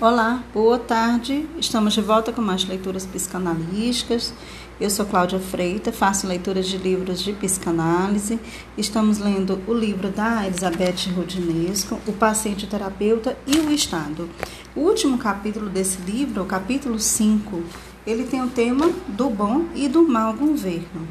Olá, 0.00 0.44
boa 0.54 0.78
tarde. 0.78 1.44
Estamos 1.58 1.92
de 1.92 2.00
volta 2.00 2.32
com 2.32 2.40
mais 2.40 2.64
leituras 2.64 3.04
psicanalísticas. 3.04 4.32
Eu 4.80 4.88
sou 4.90 5.04
Cláudia 5.04 5.40
Freita, 5.40 5.90
faço 5.90 6.24
leituras 6.24 6.68
de 6.68 6.78
livros 6.78 7.20
de 7.20 7.32
psicanálise. 7.32 8.38
Estamos 8.76 9.18
lendo 9.18 9.60
o 9.66 9.74
livro 9.74 10.08
da 10.10 10.46
Elizabeth 10.46 11.10
Rudinesco, 11.16 11.98
O 12.06 12.12
Paciente 12.12 12.64
o 12.64 12.68
Terapeuta 12.68 13.36
e 13.44 13.58
o 13.58 13.72
Estado. 13.72 14.30
O 14.76 14.82
último 14.82 15.18
capítulo 15.18 15.68
desse 15.68 16.00
livro, 16.02 16.44
o 16.44 16.46
capítulo 16.46 17.00
5, 17.00 17.60
ele 18.06 18.22
tem 18.22 18.40
o 18.40 18.50
tema 18.50 18.88
do 19.08 19.28
bom 19.28 19.64
e 19.74 19.88
do 19.88 20.06
mau 20.06 20.32
governo. 20.32 21.08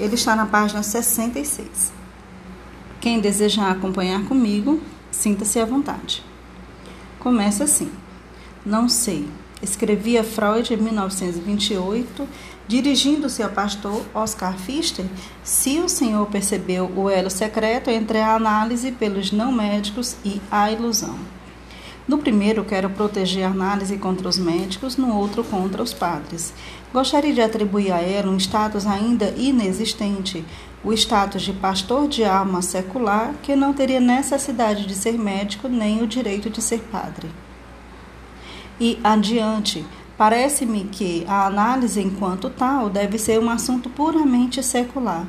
Ele 0.00 0.14
está 0.14 0.34
na 0.34 0.46
página 0.46 0.82
66. 0.82 1.92
Quem 2.98 3.20
desejar 3.20 3.72
acompanhar 3.72 4.24
comigo, 4.24 4.80
sinta-se 5.10 5.60
à 5.60 5.66
vontade. 5.66 6.24
Começa 7.18 7.64
assim. 7.64 7.90
Não 8.66 8.88
sei. 8.88 9.28
Escrevia 9.62 10.24
Freud 10.24 10.74
em 10.74 10.76
1928, 10.76 12.28
dirigindo-se 12.66 13.40
ao 13.40 13.50
pastor 13.50 14.04
Oscar 14.12 14.56
Pfister, 14.56 15.06
se 15.44 15.78
o 15.78 15.88
senhor 15.88 16.26
percebeu 16.26 16.90
o 16.96 17.08
elo 17.08 17.30
secreto 17.30 17.90
entre 17.90 18.18
a 18.18 18.34
análise 18.34 18.90
pelos 18.90 19.30
não 19.30 19.52
médicos 19.52 20.16
e 20.24 20.42
a 20.50 20.72
ilusão. 20.72 21.14
No 22.08 22.18
primeiro, 22.18 22.64
quero 22.64 22.90
proteger 22.90 23.44
a 23.44 23.50
análise 23.50 23.96
contra 23.98 24.28
os 24.28 24.36
médicos, 24.36 24.96
no 24.96 25.16
outro, 25.16 25.44
contra 25.44 25.80
os 25.80 25.94
padres. 25.94 26.52
Gostaria 26.92 27.32
de 27.32 27.40
atribuir 27.40 27.92
a 27.92 28.00
ela 28.00 28.32
um 28.32 28.36
status 28.36 28.84
ainda 28.84 29.32
inexistente, 29.36 30.44
o 30.82 30.92
status 30.92 31.42
de 31.42 31.52
pastor 31.52 32.08
de 32.08 32.24
alma 32.24 32.60
secular, 32.62 33.32
que 33.44 33.54
não 33.54 33.72
teria 33.72 34.00
necessidade 34.00 34.86
de 34.86 34.94
ser 34.96 35.12
médico 35.12 35.68
nem 35.68 36.02
o 36.02 36.06
direito 36.06 36.50
de 36.50 36.60
ser 36.60 36.80
padre 36.80 37.28
e 38.80 38.98
adiante. 39.02 39.84
Parece-me 40.16 40.84
que 40.84 41.24
a 41.28 41.46
análise 41.46 42.00
enquanto 42.00 42.48
tal 42.48 42.88
deve 42.88 43.18
ser 43.18 43.38
um 43.38 43.50
assunto 43.50 43.90
puramente 43.90 44.62
secular. 44.62 45.26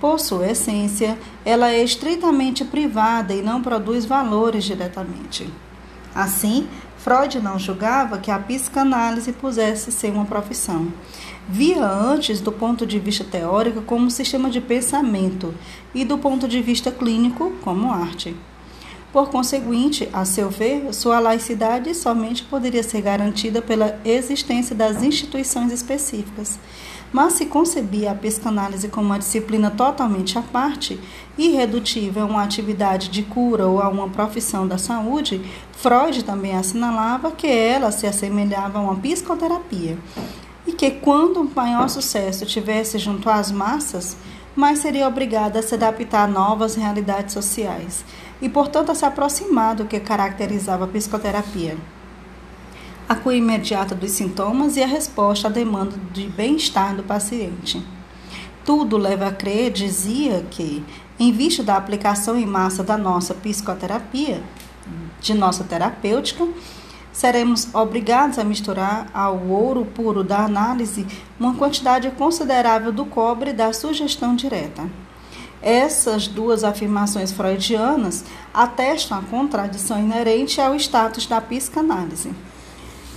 Por 0.00 0.18
sua 0.18 0.50
essência, 0.50 1.18
ela 1.44 1.70
é 1.70 1.82
estritamente 1.82 2.64
privada 2.64 3.34
e 3.34 3.42
não 3.42 3.62
produz 3.62 4.04
valores 4.04 4.64
diretamente. 4.64 5.48
Assim, 6.14 6.68
Freud 6.98 7.38
não 7.40 7.58
julgava 7.58 8.18
que 8.18 8.30
a 8.30 8.38
psicanálise 8.38 9.32
pudesse 9.32 9.92
ser 9.92 10.10
uma 10.10 10.24
profissão. 10.24 10.88
Via 11.46 11.86
antes, 11.86 12.40
do 12.40 12.50
ponto 12.50 12.86
de 12.86 12.98
vista 12.98 13.24
teórico, 13.24 13.82
como 13.82 14.06
um 14.06 14.10
sistema 14.10 14.48
de 14.48 14.60
pensamento 14.60 15.54
e, 15.94 16.02
do 16.02 16.16
ponto 16.16 16.48
de 16.48 16.62
vista 16.62 16.90
clínico, 16.90 17.52
como 17.62 17.92
arte. 17.92 18.34
Por 19.14 19.30
conseguinte, 19.30 20.08
a 20.12 20.24
seu 20.24 20.50
ver, 20.50 20.92
sua 20.92 21.20
laicidade 21.20 21.94
somente 21.94 22.42
poderia 22.42 22.82
ser 22.82 23.00
garantida 23.00 23.62
pela 23.62 23.96
existência 24.04 24.74
das 24.74 25.04
instituições 25.04 25.70
específicas. 25.70 26.58
Mas 27.12 27.34
se 27.34 27.46
concebia 27.46 28.10
a 28.10 28.14
psicanálise 28.16 28.88
como 28.88 29.06
uma 29.06 29.18
disciplina 29.20 29.70
totalmente 29.70 30.36
à 30.36 30.42
parte, 30.42 30.98
irredutível 31.38 32.24
a 32.24 32.26
uma 32.26 32.42
atividade 32.42 33.08
de 33.08 33.22
cura 33.22 33.68
ou 33.68 33.80
a 33.80 33.88
uma 33.88 34.08
profissão 34.08 34.66
da 34.66 34.78
saúde, 34.78 35.40
Freud 35.70 36.24
também 36.24 36.56
assinalava 36.56 37.30
que 37.30 37.46
ela 37.46 37.92
se 37.92 38.08
assemelhava 38.08 38.80
a 38.80 38.82
uma 38.82 38.96
psicoterapia 38.96 39.96
e 40.66 40.72
que 40.72 40.90
quando 40.90 41.40
um 41.40 41.48
maior 41.54 41.88
sucesso 41.88 42.44
tivesse 42.46 42.98
junto 42.98 43.30
às 43.30 43.52
massas, 43.52 44.16
mais 44.56 44.80
seria 44.80 45.06
obrigada 45.06 45.60
a 45.60 45.62
se 45.62 45.74
adaptar 45.74 46.24
a 46.24 46.28
novas 46.28 46.74
realidades 46.74 47.32
sociais 47.32 48.04
e, 48.44 48.48
portanto, 48.50 48.92
a 48.92 48.94
se 48.94 49.06
aproximar 49.06 49.74
do 49.74 49.86
que 49.86 49.98
caracterizava 49.98 50.84
a 50.84 50.88
psicoterapia. 50.88 51.78
A 53.08 53.14
cura 53.14 53.36
imediata 53.36 53.94
dos 53.94 54.10
sintomas 54.10 54.76
e 54.76 54.82
a 54.82 54.86
resposta 54.86 55.48
à 55.48 55.50
demanda 55.50 55.96
de 56.12 56.26
bem-estar 56.26 56.94
do 56.94 57.02
paciente. 57.02 57.82
Tudo 58.62 58.98
leva 58.98 59.28
a 59.28 59.32
crer, 59.32 59.70
dizia 59.70 60.44
que, 60.50 60.84
em 61.18 61.32
vista 61.32 61.62
da 61.62 61.74
aplicação 61.74 62.36
em 62.36 62.44
massa 62.44 62.82
da 62.82 62.98
nossa 62.98 63.32
psicoterapia, 63.32 64.42
de 65.22 65.32
nossa 65.32 65.64
terapêutica, 65.64 66.46
seremos 67.14 67.74
obrigados 67.74 68.38
a 68.38 68.44
misturar 68.44 69.06
ao 69.14 69.38
ouro 69.38 69.86
puro 69.86 70.22
da 70.22 70.40
análise 70.40 71.06
uma 71.40 71.54
quantidade 71.54 72.10
considerável 72.10 72.92
do 72.92 73.06
cobre 73.06 73.54
da 73.54 73.72
sugestão 73.72 74.36
direta. 74.36 74.82
Essas 75.66 76.28
duas 76.28 76.62
afirmações 76.62 77.32
freudianas 77.32 78.22
atestam 78.52 79.16
a 79.16 79.22
contradição 79.22 79.98
inerente 79.98 80.60
ao 80.60 80.74
status 80.74 81.24
da 81.24 81.40
psicanálise. 81.40 82.34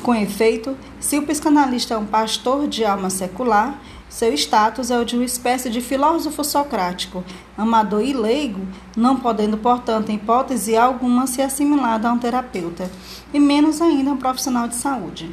Com 0.02 0.16
efeito, 0.16 0.78
se 0.98 1.20
o 1.20 1.24
psicanalista 1.24 1.96
é 1.96 1.98
um 1.98 2.06
pastor 2.06 2.66
de 2.66 2.86
alma 2.86 3.10
secular, 3.10 3.78
seu 4.08 4.34
status 4.34 4.90
é 4.90 4.98
o 4.98 5.04
de 5.04 5.18
uma 5.18 5.26
espécie 5.26 5.70
de 5.70 5.82
filósofo 5.82 6.42
socrático, 6.42 7.22
amador 7.58 8.02
e 8.02 8.14
leigo, 8.14 8.66
não 8.96 9.18
podendo, 9.18 9.58
portanto, 9.58 10.10
em 10.10 10.16
hipótese 10.16 10.78
alguma, 10.78 11.28
ser 11.28 11.42
assimilado 11.42 12.08
a 12.08 12.14
um 12.14 12.18
terapeuta, 12.18 12.90
e 13.34 13.42
menos 13.42 13.82
ainda 13.82 14.12
a 14.12 14.14
um 14.14 14.18
profissional 14.18 14.70
de 14.70 14.76
saúde. 14.76 15.30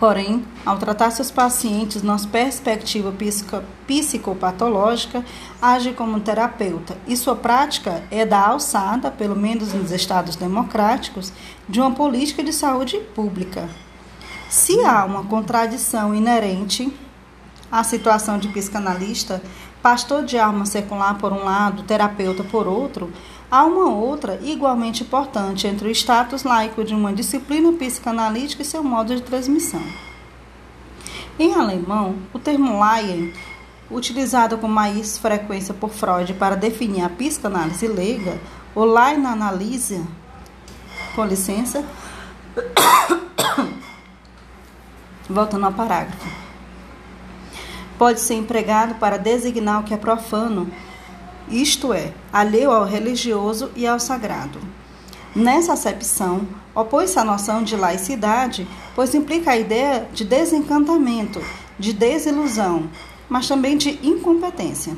Porém, 0.00 0.42
ao 0.64 0.78
tratar 0.78 1.10
seus 1.10 1.30
pacientes 1.30 2.02
na 2.02 2.18
perspectiva 2.18 3.14
psicopatológica, 3.86 5.22
age 5.60 5.92
como 5.92 6.18
terapeuta 6.20 6.96
e 7.06 7.14
sua 7.14 7.36
prática 7.36 8.02
é 8.10 8.24
da 8.24 8.40
alçada, 8.40 9.10
pelo 9.10 9.36
menos 9.36 9.74
nos 9.74 9.92
estados 9.92 10.36
democráticos, 10.36 11.30
de 11.68 11.82
uma 11.82 11.90
política 11.90 12.42
de 12.42 12.50
saúde 12.50 12.96
pública. 13.14 13.68
Se 14.48 14.82
há 14.86 15.04
uma 15.04 15.22
contradição 15.24 16.14
inerente 16.14 16.90
à 17.70 17.84
situação 17.84 18.38
de 18.38 18.48
psicanalista, 18.48 19.42
pastor 19.82 20.24
de 20.24 20.38
alma 20.38 20.64
secular 20.64 21.18
por 21.18 21.30
um 21.30 21.44
lado, 21.44 21.82
terapeuta 21.82 22.42
por 22.42 22.66
outro, 22.66 23.12
Há 23.50 23.64
uma 23.64 23.90
outra 23.90 24.38
igualmente 24.44 25.02
importante 25.02 25.66
entre 25.66 25.88
o 25.88 25.90
status 25.90 26.44
laico 26.44 26.84
de 26.84 26.94
uma 26.94 27.12
disciplina 27.12 27.72
psicanalítica 27.72 28.62
e 28.62 28.64
seu 28.64 28.84
modo 28.84 29.16
de 29.16 29.22
transmissão. 29.22 29.82
Em 31.36 31.52
alemão, 31.52 32.14
o 32.32 32.38
termo 32.38 32.78
Laien, 32.78 33.32
utilizado 33.90 34.56
com 34.56 34.68
mais 34.68 35.18
frequência 35.18 35.74
por 35.74 35.90
Freud 35.90 36.32
para 36.34 36.54
definir 36.54 37.02
a 37.02 37.08
psicanálise 37.08 37.88
leiga, 37.88 38.38
ou 38.72 38.84
Laienanalyse, 38.84 40.00
com 41.16 41.24
licença, 41.24 41.84
voltando 45.28 45.66
ao 45.66 45.72
parágrafo, 45.72 46.28
pode 47.98 48.20
ser 48.20 48.34
empregado 48.34 48.94
para 48.94 49.16
designar 49.16 49.80
o 49.80 49.82
que 49.82 49.92
é 49.92 49.96
profano 49.96 50.70
isto 51.50 51.92
é, 51.92 52.12
alheio 52.32 52.70
ao 52.70 52.84
religioso 52.84 53.70
e 53.74 53.86
ao 53.86 53.98
sagrado. 53.98 54.60
Nessa 55.34 55.74
acepção, 55.74 56.46
opõe-se 56.74 57.18
a 57.18 57.24
noção 57.24 57.62
de 57.62 57.76
laicidade, 57.76 58.66
pois 58.94 59.14
implica 59.14 59.52
a 59.52 59.58
ideia 59.58 60.08
de 60.12 60.24
desencantamento, 60.24 61.40
de 61.78 61.92
desilusão, 61.92 62.88
mas 63.28 63.46
também 63.46 63.76
de 63.76 63.98
incompetência. 64.02 64.96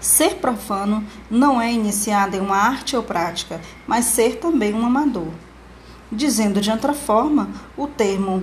Ser 0.00 0.36
profano 0.36 1.04
não 1.30 1.60
é 1.60 1.72
iniciado 1.72 2.36
em 2.36 2.40
uma 2.40 2.56
arte 2.56 2.96
ou 2.96 3.02
prática, 3.02 3.60
mas 3.86 4.06
ser 4.06 4.36
também 4.36 4.74
um 4.74 4.84
amador. 4.84 5.28
Dizendo 6.10 6.60
de 6.60 6.70
outra 6.70 6.92
forma, 6.92 7.48
o 7.76 7.86
termo 7.86 8.42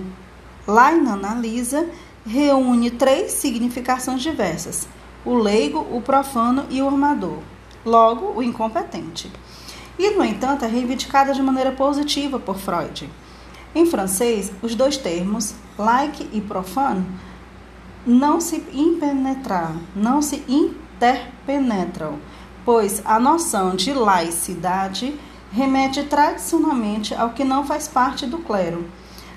lainanalisa 0.66 1.88
reúne 2.26 2.90
três 2.90 3.32
significações 3.32 4.22
diversas 4.22 4.88
o 5.24 5.34
leigo, 5.34 5.86
o 5.90 6.00
profano 6.00 6.64
e 6.70 6.82
o 6.82 6.86
armador, 6.86 7.38
logo, 7.84 8.32
o 8.36 8.42
incompetente. 8.42 9.30
E, 9.98 10.10
no 10.10 10.24
entanto, 10.24 10.64
é 10.64 10.68
reivindicada 10.68 11.32
de 11.32 11.42
maneira 11.42 11.72
positiva 11.72 12.38
por 12.38 12.56
Freud. 12.56 13.08
Em 13.74 13.86
francês, 13.86 14.52
os 14.62 14.74
dois 14.74 14.96
termos, 14.96 15.54
like 15.78 16.28
e 16.32 16.40
profano, 16.40 17.06
não 18.06 18.40
se 18.40 18.64
impenetram, 18.72 19.80
não 19.94 20.20
se 20.20 20.44
interpenetram, 20.48 22.18
pois 22.64 23.00
a 23.04 23.18
noção 23.20 23.76
de 23.76 23.92
laicidade 23.92 25.18
remete 25.52 26.02
tradicionalmente 26.04 27.14
ao 27.14 27.30
que 27.30 27.44
não 27.44 27.64
faz 27.64 27.86
parte 27.86 28.26
do 28.26 28.38
clero 28.38 28.84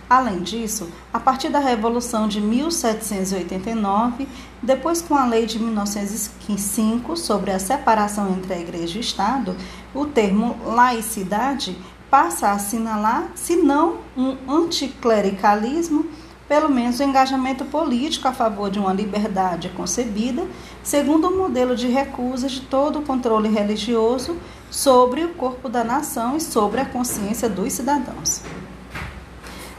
Além 0.10 0.42
disso, 0.42 0.88
a 1.12 1.20
partir 1.20 1.50
da 1.50 1.58
Revolução 1.58 2.28
de 2.28 2.40
1789, 2.40 4.28
depois 4.62 5.02
com 5.02 5.16
a 5.16 5.26
Lei 5.26 5.48
de 5.48 5.58
1905 5.58 7.18
sobre 7.18 7.52
a 7.52 7.58
separação 7.58 8.32
entre 8.34 8.54
a 8.54 8.60
Igreja 8.60 8.98
e 8.98 9.00
o 9.00 9.02
Estado, 9.02 9.56
o 9.96 10.06
termo 10.06 10.58
laicidade 10.64 11.76
passa 12.10 12.50
a 12.50 12.52
assinalar, 12.54 13.30
se 13.34 13.56
não 13.56 13.98
um 14.16 14.38
anticlericalismo, 14.48 16.06
pelo 16.48 16.70
menos 16.70 17.00
o 17.00 17.04
um 17.04 17.10
engajamento 17.10 17.66
político 17.66 18.28
a 18.28 18.32
favor 18.32 18.70
de 18.70 18.78
uma 18.78 18.94
liberdade 18.94 19.70
concebida 19.70 20.46
segundo 20.84 21.28
o 21.28 21.32
um 21.32 21.38
modelo 21.38 21.76
de 21.76 21.88
recusa 21.88 22.48
de 22.48 22.62
todo 22.62 23.00
o 23.00 23.02
controle 23.02 23.50
religioso 23.50 24.38
sobre 24.70 25.24
o 25.24 25.30
corpo 25.30 25.68
da 25.68 25.84
nação 25.84 26.38
e 26.38 26.42
sobre 26.42 26.80
a 26.80 26.86
consciência 26.86 27.50
dos 27.50 27.74
cidadãos. 27.74 28.44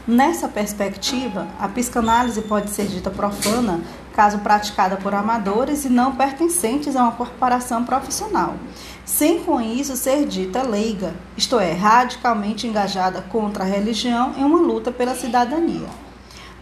Nessa 0.07 0.47
perspectiva, 0.47 1.49
a 1.59 1.67
psicanálise 1.67 2.41
pode 2.41 2.69
ser 2.69 2.85
dita 2.85 3.09
profana 3.09 3.81
caso 4.15 4.39
praticada 4.39 4.95
por 4.95 5.13
amadores 5.13 5.83
e 5.83 5.89
não 5.89 6.15
pertencentes 6.15 6.95
a 6.95 7.03
uma 7.03 7.11
corporação 7.11 7.83
profissional, 7.83 8.55
sem 9.05 9.43
com 9.43 9.59
isso 9.59 9.97
ser 9.97 10.25
dita 10.25 10.63
leiga, 10.63 11.13
isto 11.35 11.59
é, 11.59 11.73
radicalmente 11.73 12.65
engajada 12.65 13.21
contra 13.23 13.65
a 13.65 13.67
religião 13.67 14.33
em 14.37 14.45
uma 14.45 14.59
luta 14.59 14.93
pela 14.93 15.13
cidadania. 15.13 15.89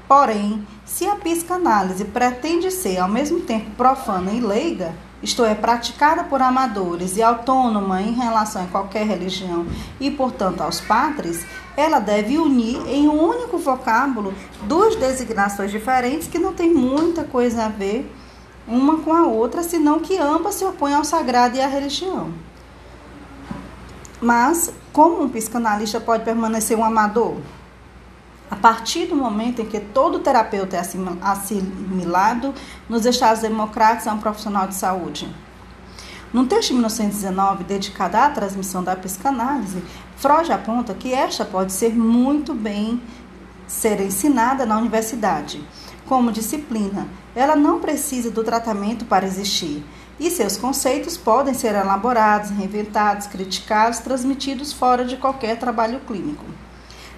Porém, 0.07 0.65
se 0.83 1.05
a 1.05 1.15
psicanálise 1.15 2.03
pretende 2.05 2.71
ser 2.71 2.97
ao 2.97 3.07
mesmo 3.07 3.41
tempo 3.41 3.69
profana 3.77 4.31
e 4.31 4.39
leiga, 4.39 4.91
isto 5.25 5.43
é, 5.43 5.55
praticada 5.55 6.23
por 6.23 6.39
amadores 6.39 7.17
e 7.17 7.23
autônoma 7.23 7.99
em 7.99 8.13
relação 8.13 8.63
a 8.63 8.67
qualquer 8.67 9.07
religião 9.07 9.65
e, 9.99 10.11
portanto, 10.11 10.61
aos 10.61 10.79
padres, 10.79 11.43
ela 11.75 11.99
deve 11.99 12.37
unir 12.37 12.79
em 12.87 13.07
um 13.09 13.19
único 13.19 13.57
vocábulo 13.57 14.35
duas 14.61 14.95
designações 14.95 15.71
diferentes 15.71 16.27
que 16.27 16.37
não 16.37 16.53
têm 16.53 16.71
muita 16.71 17.23
coisa 17.23 17.65
a 17.65 17.69
ver 17.69 18.07
uma 18.67 18.99
com 18.99 19.11
a 19.11 19.25
outra, 19.25 19.63
senão 19.63 19.99
que 19.99 20.15
ambas 20.15 20.55
se 20.55 20.65
opõem 20.65 20.93
ao 20.93 21.03
sagrado 21.03 21.57
e 21.57 21.61
à 21.61 21.67
religião. 21.67 22.31
Mas, 24.21 24.71
como 24.93 25.23
um 25.23 25.29
psicanalista 25.29 25.99
pode 25.99 26.23
permanecer 26.23 26.77
um 26.77 26.85
amador? 26.85 27.37
A 28.49 28.55
partir 28.55 29.07
do 29.07 29.15
momento 29.15 29.61
em 29.61 29.65
que 29.65 29.79
todo 29.79 30.19
terapeuta 30.19 30.77
é 30.77 30.81
assimilado 31.21 32.53
nos 32.87 33.05
Estados 33.05 33.41
Democráticos 33.41 34.07
a 34.07 34.13
um 34.13 34.19
profissional 34.19 34.67
de 34.67 34.75
saúde. 34.75 35.33
Num 36.31 36.45
texto 36.45 36.69
de 36.69 36.73
1919 36.73 37.63
dedicado 37.63 38.17
à 38.17 38.29
transmissão 38.29 38.83
da 38.83 38.95
psicanálise, 38.95 39.81
Freud 40.17 40.51
aponta 40.51 40.93
que 40.93 41.13
esta 41.13 41.45
pode 41.45 41.71
ser 41.71 41.95
muito 41.95 42.53
bem 42.53 43.01
ser 43.65 43.99
ensinada 44.01 44.65
na 44.65 44.77
universidade. 44.77 45.63
Como 46.05 46.31
disciplina, 46.31 47.07
ela 47.35 47.55
não 47.55 47.79
precisa 47.79 48.29
do 48.29 48.43
tratamento 48.43 49.05
para 49.05 49.25
existir, 49.25 49.83
e 50.19 50.29
seus 50.29 50.55
conceitos 50.55 51.17
podem 51.17 51.53
ser 51.53 51.73
elaborados, 51.73 52.51
reinventados, 52.51 53.27
criticados, 53.27 53.99
transmitidos 53.99 54.71
fora 54.71 55.03
de 55.03 55.17
qualquer 55.17 55.57
trabalho 55.57 55.99
clínico. 56.01 56.45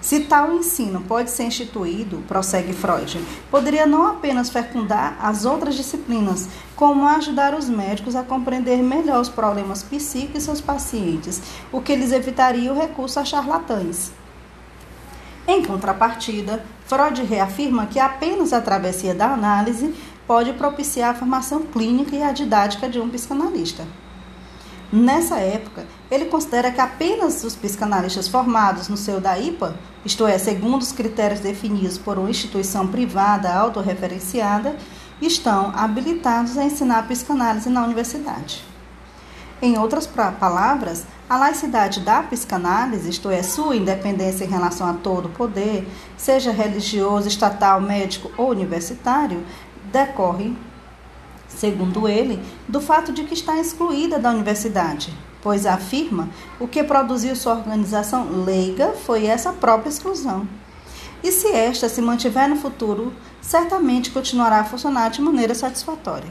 Se 0.01 0.21
tal 0.21 0.53
ensino 0.55 1.01
pode 1.01 1.31
ser 1.31 1.45
instituído, 1.45 2.23
prossegue 2.27 2.71
Freud, 2.71 3.19
poderia 3.49 3.85
não 3.85 4.07
apenas 4.07 4.49
fecundar 4.49 5.17
as 5.19 5.45
outras 5.45 5.75
disciplinas, 5.75 6.47
como 6.75 7.07
ajudar 7.07 7.55
os 7.55 7.67
médicos 7.67 8.15
a 8.15 8.23
compreender 8.23 8.77
melhor 8.77 9.19
os 9.19 9.29
problemas 9.29 9.83
psíquicos 9.83 10.33
de 10.33 10.41
seus 10.41 10.61
pacientes, 10.61 11.41
o 11.71 11.81
que 11.81 11.95
lhes 11.95 12.11
evitaria 12.11 12.71
o 12.71 12.77
recurso 12.77 13.19
a 13.19 13.25
charlatães. 13.25 14.11
Em 15.47 15.63
contrapartida, 15.63 16.63
Freud 16.85 17.23
reafirma 17.23 17.85
que 17.88 17.99
apenas 17.99 18.53
a 18.53 18.61
travessia 18.61 19.15
da 19.15 19.33
análise 19.33 19.95
pode 20.27 20.53
propiciar 20.53 21.11
a 21.11 21.17
formação 21.17 21.63
clínica 21.63 22.15
e 22.15 22.21
a 22.21 22.33
didática 22.33 22.89
de 22.89 22.99
um 22.99 23.09
psicanalista. 23.09 23.85
Nessa 24.91 25.35
época, 25.37 25.85
ele 26.09 26.25
considera 26.25 26.71
que 26.71 26.79
apenas 26.79 27.43
os 27.43 27.55
psicanalistas 27.55 28.29
formados 28.29 28.87
no 28.87 28.95
seu 28.95 29.19
DAIPA, 29.19 29.75
isto 30.05 30.25
é, 30.25 30.37
segundo 30.37 30.81
os 30.81 30.93
critérios 30.93 31.41
definidos 31.41 31.97
por 31.97 32.17
uma 32.17 32.29
instituição 32.29 32.87
privada 32.87 33.53
autorreferenciada, 33.53 34.77
estão 35.21 35.73
habilitados 35.75 36.57
a 36.57 36.63
ensinar 36.63 36.99
a 36.99 37.03
psicanálise 37.03 37.69
na 37.69 37.83
universidade. 37.83 38.63
Em 39.61 39.77
outras 39.77 40.07
palavras, 40.07 41.05
a 41.29 41.35
laicidade 41.35 41.99
da 41.99 42.23
psicanálise, 42.23 43.09
isto 43.09 43.29
é, 43.29 43.43
sua 43.43 43.75
independência 43.75 44.45
em 44.45 44.49
relação 44.49 44.87
a 44.87 44.93
todo 44.93 45.25
o 45.25 45.31
poder, 45.31 45.85
seja 46.15 46.51
religioso, 46.51 47.27
estatal, 47.27 47.81
médico 47.81 48.31
ou 48.37 48.51
universitário, 48.51 49.43
decorre 49.91 50.55
segundo 51.47 52.07
ele, 52.07 52.41
do 52.67 52.79
fato 52.79 53.11
de 53.11 53.23
que 53.23 53.33
está 53.33 53.59
excluída 53.59 54.19
da 54.19 54.31
universidade, 54.31 55.13
pois 55.41 55.65
afirma 55.65 56.29
o 56.59 56.67
que 56.67 56.83
produziu 56.83 57.35
sua 57.35 57.53
organização 57.53 58.44
leiga 58.44 58.94
foi 59.05 59.25
essa 59.25 59.53
própria 59.53 59.89
exclusão. 59.89 60.47
E 61.23 61.31
se 61.31 61.47
esta 61.47 61.89
se 61.89 62.01
mantiver 62.01 62.47
no 62.47 62.57
futuro, 62.57 63.13
certamente 63.41 64.11
continuará 64.11 64.59
a 64.59 64.65
funcionar 64.65 65.09
de 65.09 65.21
maneira 65.21 65.55
satisfatória. 65.55 66.29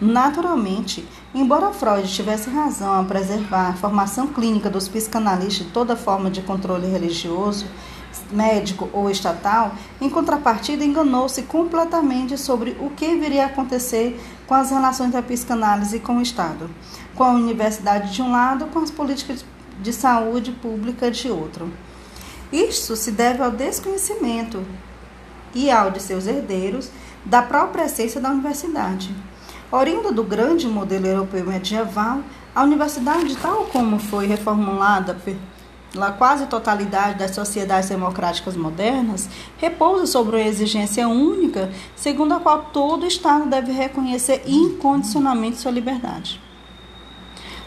Naturalmente, 0.00 1.06
embora 1.34 1.72
Freud 1.72 2.06
tivesse 2.06 2.50
razão 2.50 2.92
ao 2.92 3.04
preservar 3.04 3.70
a 3.70 3.72
formação 3.74 4.26
clínica 4.26 4.68
dos 4.68 4.88
psicanalistas 4.88 5.66
de 5.66 5.72
toda 5.72 5.96
forma 5.96 6.30
de 6.30 6.42
controle 6.42 6.86
religioso, 6.86 7.66
médico 8.30 8.88
ou 8.92 9.10
estatal, 9.10 9.74
em 10.00 10.08
contrapartida, 10.10 10.84
enganou-se 10.84 11.42
completamente 11.42 12.36
sobre 12.38 12.76
o 12.80 12.90
que 12.90 13.16
viria 13.16 13.44
a 13.44 13.46
acontecer 13.46 14.20
com 14.46 14.54
as 14.54 14.70
relações 14.70 15.12
da 15.12 15.22
psicanálise 15.22 16.00
com 16.00 16.18
o 16.18 16.22
Estado, 16.22 16.70
com 17.14 17.24
a 17.24 17.30
universidade 17.30 18.12
de 18.12 18.22
um 18.22 18.30
lado, 18.30 18.66
com 18.66 18.80
as 18.80 18.90
políticas 18.90 19.44
de 19.80 19.92
saúde 19.92 20.52
pública 20.52 21.10
de 21.10 21.30
outro. 21.30 21.72
Isto 22.52 22.96
se 22.96 23.10
deve 23.10 23.42
ao 23.42 23.50
desconhecimento 23.50 24.64
e 25.54 25.70
ao 25.70 25.90
de 25.90 26.00
seus 26.00 26.26
herdeiros 26.26 26.90
da 27.24 27.42
própria 27.42 27.84
essência 27.84 28.20
da 28.20 28.30
universidade. 28.30 29.14
Oriunda 29.70 30.12
do 30.12 30.22
grande 30.22 30.68
modelo 30.68 31.06
europeu 31.06 31.44
medieval, 31.44 32.20
a 32.54 32.62
universidade, 32.62 33.36
tal 33.36 33.64
como 33.64 33.98
foi 33.98 34.26
reformulada 34.26 35.14
na 35.98 36.12
quase 36.12 36.46
totalidade 36.46 37.18
das 37.18 37.32
sociedades 37.32 37.88
democráticas 37.88 38.56
modernas, 38.56 39.28
repousa 39.58 40.06
sobre 40.06 40.36
uma 40.36 40.46
exigência 40.46 41.08
única, 41.08 41.70
segundo 41.94 42.34
a 42.34 42.40
qual 42.40 42.66
todo 42.72 43.06
Estado 43.06 43.46
deve 43.46 43.72
reconhecer 43.72 44.42
incondicionalmente 44.46 45.58
sua 45.58 45.70
liberdade. 45.70 46.40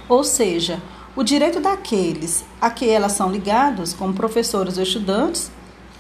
Ou 0.08 0.24
seja, 0.24 0.82
o 1.16 1.24
direito 1.24 1.60
daqueles 1.60 2.46
a 2.62 2.70
que 2.70 2.90
elas 2.90 3.12
são 3.12 3.32
ligados, 3.32 3.94
como 3.94 4.14
professores 4.14 4.78
ou 4.78 4.84
estudantes, 4.84 5.52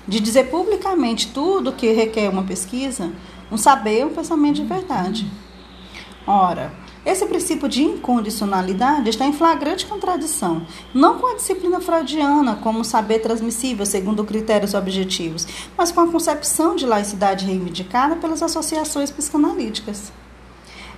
de 0.07 0.19
dizer 0.19 0.45
publicamente 0.45 1.27
tudo 1.27 1.69
o 1.69 1.73
que 1.73 1.91
requer 1.91 2.29
uma 2.29 2.43
pesquisa, 2.43 3.11
um 3.51 3.57
saber, 3.57 4.05
um 4.05 4.13
pensamento 4.13 4.55
de 4.55 4.63
verdade. 4.63 5.31
Ora, 6.25 6.71
esse 7.09 7.25
princípio 7.25 7.67
de 7.67 7.81
incondicionalidade 7.81 9.09
está 9.09 9.25
em 9.25 9.33
flagrante 9.33 9.87
contradição, 9.87 10.61
não 10.93 11.17
com 11.17 11.25
a 11.25 11.35
disciplina 11.35 11.81
freudiana 11.81 12.57
como 12.57 12.85
saber 12.85 13.17
transmissível 13.17 13.83
segundo 13.83 14.23
critérios 14.23 14.75
objetivos, 14.75 15.47
mas 15.75 15.91
com 15.91 16.01
a 16.01 16.07
concepção 16.07 16.75
de 16.75 16.85
laicidade 16.85 17.47
reivindicada 17.47 18.15
pelas 18.17 18.43
associações 18.43 19.09
psicanalíticas. 19.09 20.11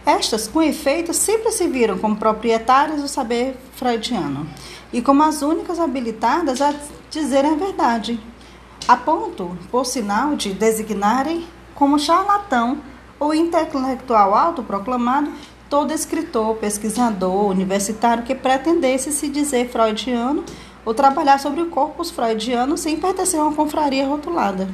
Estas, 0.05 0.49
com 0.49 0.61
efeito, 0.61 1.13
sempre 1.13 1.49
se 1.53 1.65
viram 1.69 1.97
como 1.97 2.17
proprietárias 2.17 3.01
do 3.01 3.07
saber 3.07 3.57
freudiano 3.75 4.45
e 4.91 5.01
como 5.01 5.23
as 5.23 5.41
únicas 5.41 5.79
habilitadas 5.79 6.61
a 6.61 6.73
dizerem 7.09 7.53
a 7.53 7.55
verdade, 7.55 8.19
a 8.85 8.97
ponto, 8.97 9.57
por 9.71 9.85
sinal, 9.85 10.35
de 10.35 10.51
designarem 10.53 11.47
como 11.73 11.97
charlatão 11.97 12.79
ou 13.17 13.33
intelectual 13.33 14.35
autoproclamado 14.35 15.31
todo 15.71 15.93
escritor, 15.93 16.57
pesquisador, 16.57 17.45
universitário 17.49 18.25
que 18.25 18.35
pretendesse 18.35 19.09
se 19.09 19.29
dizer 19.29 19.69
freudiano 19.69 20.43
ou 20.83 20.93
trabalhar 20.93 21.39
sobre 21.39 21.61
o 21.61 21.67
corpus 21.67 22.11
freudiano 22.11 22.77
sem 22.77 22.97
pertencer 22.97 23.39
a 23.39 23.43
uma 23.43 23.55
confraria 23.55 24.05
rotulada. 24.05 24.67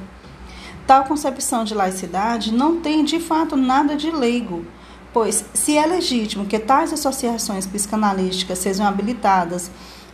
Tal 0.87 1.03
concepção 1.03 1.63
de 1.63 1.75
laicidade 1.75 2.51
não 2.51 2.81
tem 2.81 3.03
de 3.03 3.19
fato 3.19 3.55
nada 3.55 3.95
de 3.95 4.09
leigo, 4.09 4.65
pois, 5.13 5.45
se 5.53 5.77
é 5.77 5.85
legítimo 5.85 6.47
que 6.47 6.57
tais 6.57 6.91
associações 6.91 7.67
psicanalísticas 7.67 8.57
sejam 8.57 8.87
habilitadas 8.87 9.69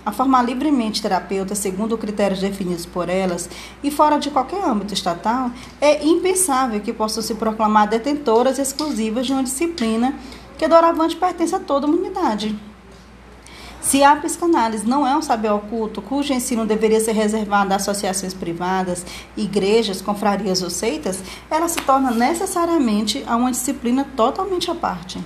a 0.05 0.11
formar 0.11 0.43
livremente 0.43 1.01
terapeutas 1.01 1.59
segundo 1.59 1.97
critérios 1.97 2.41
definidos 2.41 2.85
por 2.85 3.07
elas 3.07 3.49
e 3.81 3.89
fora 3.89 4.19
de 4.19 4.29
qualquer 4.29 4.61
âmbito 4.61 4.93
estatal, 4.93 5.49
é 5.79 6.03
impensável 6.05 6.81
que 6.81 6.91
possam 6.91 7.23
se 7.23 7.35
proclamar 7.35 7.87
detentoras 7.87 8.59
exclusivas 8.59 9.25
de 9.25 9.31
uma 9.31 9.43
disciplina 9.43 10.13
que 10.63 10.67
doravante 10.69 11.17
pertence 11.17 11.53
a 11.53 11.59
toda 11.59 11.85
a 11.85 11.89
humanidade. 11.89 12.57
Se 13.81 14.01
a 14.01 14.15
psicanálise 14.15 14.87
não 14.87 15.05
é 15.05 15.13
um 15.13 15.21
saber 15.21 15.51
oculto, 15.51 16.01
cujo 16.01 16.31
ensino 16.31 16.65
deveria 16.65 17.01
ser 17.01 17.11
reservado 17.11 17.73
a 17.73 17.75
associações 17.75 18.33
privadas, 18.33 19.05
igrejas, 19.35 20.01
confrarias 20.01 20.61
ou 20.61 20.69
seitas, 20.69 21.21
ela 21.51 21.67
se 21.67 21.81
torna 21.81 22.11
necessariamente 22.11 23.25
a 23.27 23.35
uma 23.35 23.51
disciplina 23.51 24.07
totalmente 24.15 24.71
à 24.71 24.75
parte. 24.75 25.21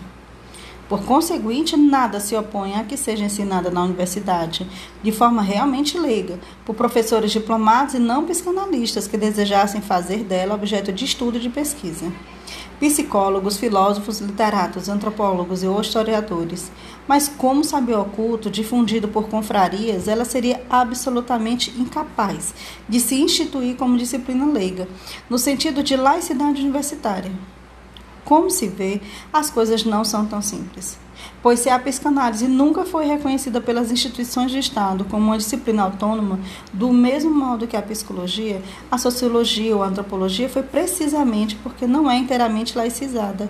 Por 0.89 1.03
conseguinte, 1.03 1.77
nada 1.77 2.19
se 2.19 2.35
opõe 2.35 2.73
a 2.73 2.83
que 2.83 2.97
seja 2.97 3.25
ensinada 3.25 3.69
na 3.69 3.83
universidade, 3.83 4.67
de 5.03 5.11
forma 5.11 5.43
realmente 5.43 5.99
leiga, 5.99 6.39
por 6.65 6.73
professores 6.73 7.29
diplomados 7.29 7.93
e 7.93 7.99
não 7.99 8.25
psicanalistas 8.25 9.07
que 9.07 9.17
desejassem 9.17 9.81
fazer 9.81 10.23
dela 10.23 10.55
objeto 10.55 10.91
de 10.91 11.05
estudo 11.05 11.37
e 11.37 11.41
de 11.41 11.49
pesquisa. 11.49 12.11
Psicólogos, 12.79 13.57
filósofos, 13.57 14.19
literatos, 14.21 14.87
antropólogos 14.87 15.63
e 15.63 15.67
historiadores. 15.67 16.71
Mas, 17.07 17.27
como 17.27 17.63
saber 17.63 17.95
oculto, 17.95 18.49
difundido 18.49 19.07
por 19.07 19.27
confrarias, 19.29 20.07
ela 20.07 20.25
seria 20.25 20.61
absolutamente 20.69 21.71
incapaz 21.77 22.53
de 22.87 22.99
se 22.99 23.15
instituir 23.15 23.75
como 23.75 23.97
disciplina 23.97 24.45
leiga, 24.45 24.87
no 25.29 25.37
sentido 25.37 25.81
de 25.81 25.95
laicidade 25.95 26.61
universitária. 26.61 27.31
Como 28.27 28.51
se 28.51 28.67
vê, 28.67 28.99
as 29.31 29.49
coisas 29.49 29.85
não 29.85 30.03
são 30.03 30.25
tão 30.25 30.41
simples 30.41 30.97
pois 31.41 31.59
se 31.59 31.69
a 31.69 31.79
psicanálise 31.79 32.47
nunca 32.47 32.85
foi 32.85 33.05
reconhecida 33.05 33.61
pelas 33.61 33.91
instituições 33.91 34.51
de 34.51 34.59
Estado 34.59 35.05
como 35.05 35.27
uma 35.27 35.37
disciplina 35.37 35.83
autônoma, 35.83 36.39
do 36.73 36.91
mesmo 36.91 37.31
modo 37.31 37.67
que 37.67 37.77
a 37.77 37.81
psicologia, 37.81 38.61
a 38.89 38.97
sociologia 38.97 39.75
ou 39.75 39.83
a 39.83 39.87
antropologia 39.87 40.49
foi 40.49 40.63
precisamente 40.63 41.55
porque 41.55 41.87
não 41.87 42.09
é 42.09 42.17
inteiramente 42.17 42.77
laicizada, 42.77 43.49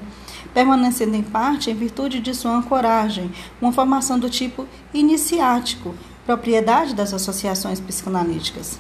permanecendo 0.54 1.16
em 1.16 1.24
parte 1.24 1.72
em 1.72 1.76
virtude 1.76 2.20
de 2.20 2.34
sua 2.34 2.56
ancoragem, 2.56 3.32
uma 3.62 3.72
formação 3.72 4.20
do 4.20 4.30
tipo 4.30 4.66
iniciático, 4.94 5.96
propriedade 6.26 6.94
das 6.94 7.14
associações 7.14 7.80
psicanalíticas. 7.80 8.80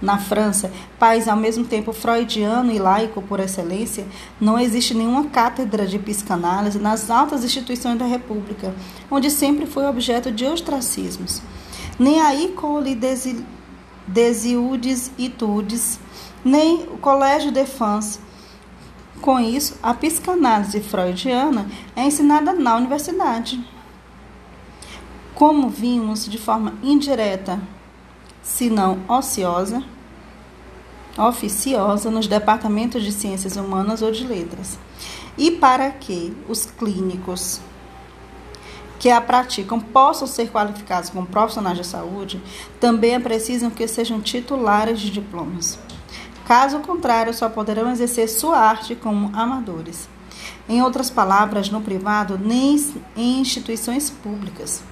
Na 0.00 0.16
França, 0.16 0.70
país 0.96 1.26
ao 1.26 1.36
mesmo 1.36 1.64
tempo 1.64 1.92
freudiano 1.92 2.70
e 2.70 2.78
laico 2.78 3.20
por 3.20 3.40
excelência, 3.40 4.06
não 4.40 4.56
existe 4.56 4.94
nenhuma 4.94 5.24
cátedra 5.24 5.86
de 5.86 5.98
psicanálise 5.98 6.78
nas 6.78 7.10
altas 7.10 7.42
instituições 7.42 7.98
da 7.98 8.06
República, 8.06 8.72
onde 9.10 9.28
sempre 9.28 9.66
foi 9.66 9.86
objeto 9.86 10.30
de 10.30 10.44
ostracismos. 10.44 11.42
Nem 11.98 12.20
a 12.20 12.32
École 12.32 12.94
des, 12.94 13.34
des 14.06 14.44
e 14.44 15.28
Tudes, 15.28 15.98
nem 16.44 16.84
o 16.92 16.98
Colégio 16.98 17.50
de 17.50 17.66
France. 17.66 18.20
Com 19.20 19.40
isso, 19.40 19.76
a 19.82 19.92
psicanálise 19.94 20.80
freudiana 20.80 21.66
é 21.96 22.04
ensinada 22.04 22.52
na 22.52 22.76
universidade. 22.76 23.60
Como 25.34 25.68
vimos 25.68 26.28
de 26.28 26.38
forma 26.38 26.74
indireta 26.84 27.60
se 28.42 28.70
não 28.70 28.98
ociosa, 29.08 29.82
oficiosa 31.16 32.10
nos 32.10 32.26
departamentos 32.26 33.02
de 33.02 33.12
ciências 33.12 33.56
humanas 33.56 34.02
ou 34.02 34.10
de 34.12 34.26
letras. 34.26 34.78
E 35.36 35.50
para 35.50 35.90
que 35.90 36.36
os 36.48 36.66
clínicos 36.66 37.60
que 38.98 39.10
a 39.10 39.20
praticam 39.20 39.78
possam 39.78 40.26
ser 40.26 40.50
qualificados 40.50 41.10
como 41.10 41.26
profissionais 41.26 41.78
de 41.78 41.86
saúde, 41.86 42.42
também 42.80 43.14
é 43.14 43.20
preciso 43.20 43.70
que 43.70 43.86
sejam 43.86 44.20
titulares 44.20 45.00
de 45.00 45.10
diplomas. 45.10 45.78
Caso 46.44 46.80
contrário, 46.80 47.32
só 47.32 47.48
poderão 47.48 47.90
exercer 47.90 48.28
sua 48.28 48.58
arte 48.58 48.94
como 48.96 49.30
amadores. 49.36 50.08
Em 50.68 50.82
outras 50.82 51.10
palavras, 51.10 51.70
no 51.70 51.80
privado, 51.80 52.38
nem 52.38 52.76
em 53.16 53.40
instituições 53.40 54.10
públicas. 54.10 54.82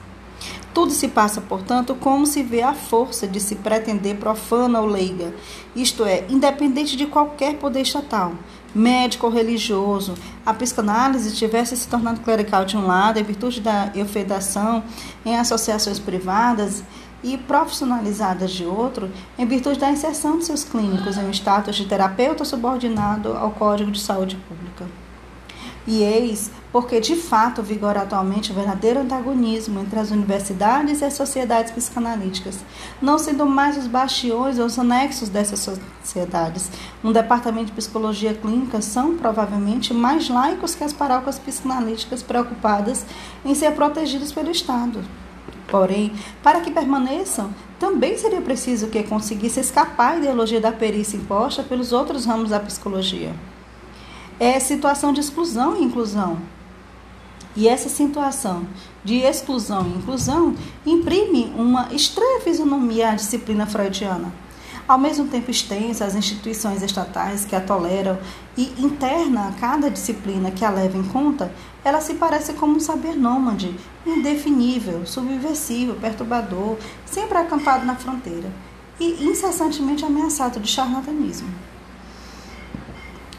Tudo 0.77 0.93
se 0.93 1.09
passa, 1.09 1.41
portanto, 1.41 1.95
como 1.99 2.27
se 2.27 2.43
vê 2.43 2.61
a 2.61 2.75
força 2.75 3.27
de 3.27 3.41
se 3.41 3.55
pretender 3.55 4.17
profana 4.17 4.79
ou 4.79 4.87
leiga, 4.87 5.35
isto 5.75 6.05
é, 6.05 6.27
independente 6.29 6.99
de 6.99 7.07
qualquer 7.07 7.55
poder 7.55 7.81
estatal, 7.81 8.35
médico 8.75 9.25
ou 9.27 9.33
religioso, 9.33 10.13
a 10.45 10.53
psicanálise 10.53 11.35
tivesse 11.35 11.75
se 11.79 11.89
tornado 11.89 12.21
clerical 12.21 12.67
de 12.67 12.77
um 12.77 12.87
lado, 12.87 13.19
em 13.19 13.23
virtude 13.23 13.63
da 13.63 13.91
eufedação 13.95 14.85
em 15.25 15.35
associações 15.39 15.99
privadas 15.99 16.85
e 17.25 17.39
profissionalizadas 17.39 18.51
de 18.51 18.67
outro, 18.67 19.11
em 19.39 19.47
virtude 19.47 19.79
da 19.79 19.91
inserção 19.91 20.37
de 20.37 20.45
seus 20.45 20.63
clínicos 20.63 21.17
em 21.17 21.25
um 21.25 21.31
status 21.31 21.75
de 21.75 21.87
terapeuta 21.87 22.45
subordinado 22.45 23.33
ao 23.33 23.51
Código 23.53 23.91
de 23.91 23.99
Saúde 23.99 24.37
Pública. 24.47 24.85
E 25.87 26.03
eis 26.03 26.51
porque 26.77 27.01
de 27.01 27.17
fato 27.17 27.63
vigora 27.63 28.03
atualmente 28.03 28.53
o 28.53 28.55
verdadeiro 28.55 29.01
antagonismo 29.01 29.81
entre 29.81 29.99
as 29.99 30.11
universidades 30.11 31.01
e 31.01 31.07
as 31.07 31.15
sociedades 31.15 31.73
psicanalíticas, 31.73 32.59
não 33.01 33.17
sendo 33.17 33.47
mais 33.47 33.79
os 33.79 33.87
bastiões 33.87 34.59
ou 34.59 34.67
os 34.67 34.79
anexos 34.79 35.31
dessas 35.31 35.61
sociedades. 36.05 36.71
Um 37.03 37.13
departamento 37.13 37.69
de 37.69 37.73
psicologia 37.73 38.35
clínica 38.35 38.83
são 38.83 39.17
provavelmente 39.17 39.95
mais 39.95 40.29
laicos 40.29 40.75
que 40.75 40.85
as 40.85 40.93
paróquias 40.93 41.39
psicanalíticas 41.39 42.23
preocupadas 42.23 43.07
em 43.43 43.55
ser 43.55 43.73
protegidas 43.73 44.31
pelo 44.31 44.51
Estado. 44.51 45.03
Porém, 45.69 46.13
para 46.43 46.61
que 46.61 46.71
permaneçam, 46.71 47.55
também 47.81 48.19
seria 48.19 48.43
preciso 48.43 48.89
que 48.89 49.03
conseguisse 49.03 49.61
escapar 49.61 50.13
à 50.13 50.19
ideologia 50.19 50.61
da 50.61 50.73
perícia 50.73 51.17
imposta 51.17 51.63
pelos 51.63 51.91
outros 51.91 52.27
ramos 52.27 52.51
da 52.51 52.61
psicologia 52.61 53.33
é 54.39 54.61
situação 54.61 55.13
de 55.13 55.21
exclusão 55.21 55.77
e 55.77 55.83
inclusão. 55.83 56.39
E 57.57 57.67
essa 57.67 57.89
situação 57.89 58.67
de 59.03 59.17
exclusão 59.17 59.87
e 59.87 59.99
inclusão 59.99 60.55
imprime 60.85 61.53
uma 61.57 61.89
estranha 61.93 62.41
fisionomia 62.41 63.11
à 63.11 63.15
disciplina 63.15 63.67
freudiana. 63.67 64.31
Ao 64.87 64.99
mesmo 64.99 65.27
tempo 65.27 65.51
extensa, 65.51 66.05
as 66.05 66.15
instituições 66.15 66.83
estatais 66.83 67.45
que 67.45 67.57
a 67.57 67.61
toleram 67.61 68.19
e 68.57 68.73
interna 68.79 69.49
a 69.49 69.53
cada 69.53 69.91
disciplina 69.91 70.51
que 70.51 70.65
a 70.65 70.71
leva 70.71 70.99
em 70.99 71.03
conta, 71.03 71.51
ela 71.83 72.01
se 72.01 72.15
parece 72.15 72.53
como 72.53 72.77
um 72.77 72.81
saber 72.81 73.17
nômade, 73.17 73.75
indefinível, 74.05 75.07
subversivo, 75.07 75.95
perturbador, 75.95 76.77
sempre 77.07 77.39
acampado 77.39 77.87
na 77.87 77.97
fronteira 77.97 78.53
e 79.01 79.25
incessantemente 79.25 80.05
ameaçado 80.05 80.61
de 80.61 80.69
charlatanismo 80.69 81.49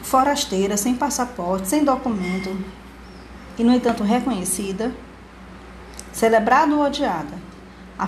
forasteira, 0.08 0.76
sem 0.76 0.94
passaporte, 0.94 1.68
sem 1.68 1.84
documento, 1.84 2.56
e 3.58 3.64
no 3.64 3.74
entanto 3.74 4.04
reconhecida, 4.04 4.94
celebrada 6.12 6.74
ou 6.74 6.82
odiada. 6.82 7.48
A 7.98 8.06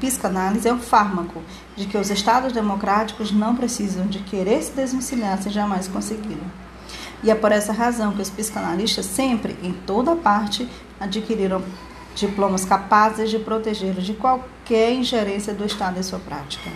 psicanálise 0.00 0.66
é 0.66 0.72
o 0.72 0.78
fármaco 0.78 1.40
de 1.76 1.86
que 1.86 1.96
os 1.96 2.10
estados 2.10 2.52
democráticos 2.52 3.30
não 3.30 3.54
precisam 3.54 4.06
de 4.06 4.18
querer 4.18 4.60
se 4.60 4.72
desvencilhar 4.72 5.40
se 5.40 5.50
jamais 5.50 5.86
conseguiram. 5.86 6.44
E 7.22 7.30
é 7.30 7.34
por 7.34 7.52
essa 7.52 7.72
razão 7.72 8.12
que 8.12 8.22
os 8.22 8.30
psicanalistas 8.30 9.06
sempre, 9.06 9.56
em 9.62 9.72
toda 9.72 10.16
parte, 10.16 10.68
adquiriram 10.98 11.62
diplomas 12.16 12.64
capazes 12.64 13.30
de 13.30 13.38
protegê-los 13.38 14.04
de 14.04 14.14
qualquer 14.14 14.92
ingerência 14.92 15.54
do 15.54 15.64
Estado 15.64 16.00
em 16.00 16.02
sua 16.02 16.18
prática 16.18 16.68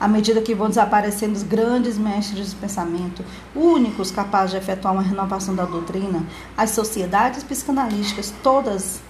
à 0.00 0.06
medida 0.06 0.40
que 0.40 0.54
vão 0.54 0.68
desaparecendo 0.68 1.34
os 1.34 1.42
grandes 1.42 1.98
mestres 1.98 2.52
do 2.52 2.60
pensamento, 2.60 3.24
únicos 3.54 4.10
capazes 4.10 4.52
de 4.52 4.56
efetuar 4.56 4.94
uma 4.94 5.02
renovação 5.02 5.54
da 5.54 5.64
doutrina, 5.64 6.24
as 6.56 6.70
sociedades 6.70 7.42
psicanalíticas, 7.42 8.32
todas 8.42 9.00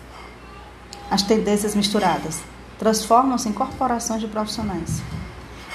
as 1.11 1.23
tendências 1.23 1.75
misturadas, 1.75 2.40
transformam-se 2.78 3.49
em 3.49 3.52
corporações 3.52 4.21
de 4.21 4.28
profissionais. 4.28 5.02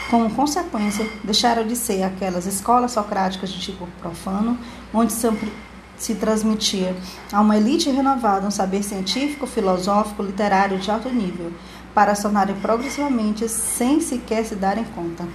Como 0.10 0.30
consequência, 0.30 1.08
deixaram 1.24 1.66
de 1.66 1.76
ser 1.76 2.04
aquelas 2.04 2.46
escolas 2.46 2.92
socráticas 2.92 3.50
de 3.50 3.60
tipo 3.60 3.88
profano, 4.00 4.58
onde 4.94 5.12
sempre 5.12 5.52
se 5.98 6.16
transmitia 6.16 6.96
a 7.32 7.40
uma 7.40 7.56
elite 7.56 7.90
renovada 7.90 8.46
um 8.46 8.52
saber 8.52 8.84
científico, 8.84 9.48
filosófico, 9.48 10.22
literário 10.22 10.78
de 10.78 10.92
alto 10.92 11.10
nível, 11.10 11.52
para 11.94 12.16
sonarem 12.16 12.56
progressivamente 12.56 13.48
sem 13.48 14.00
sequer 14.02 14.46
se 14.46 14.56
darem 14.56 14.84
conta. 14.84 15.28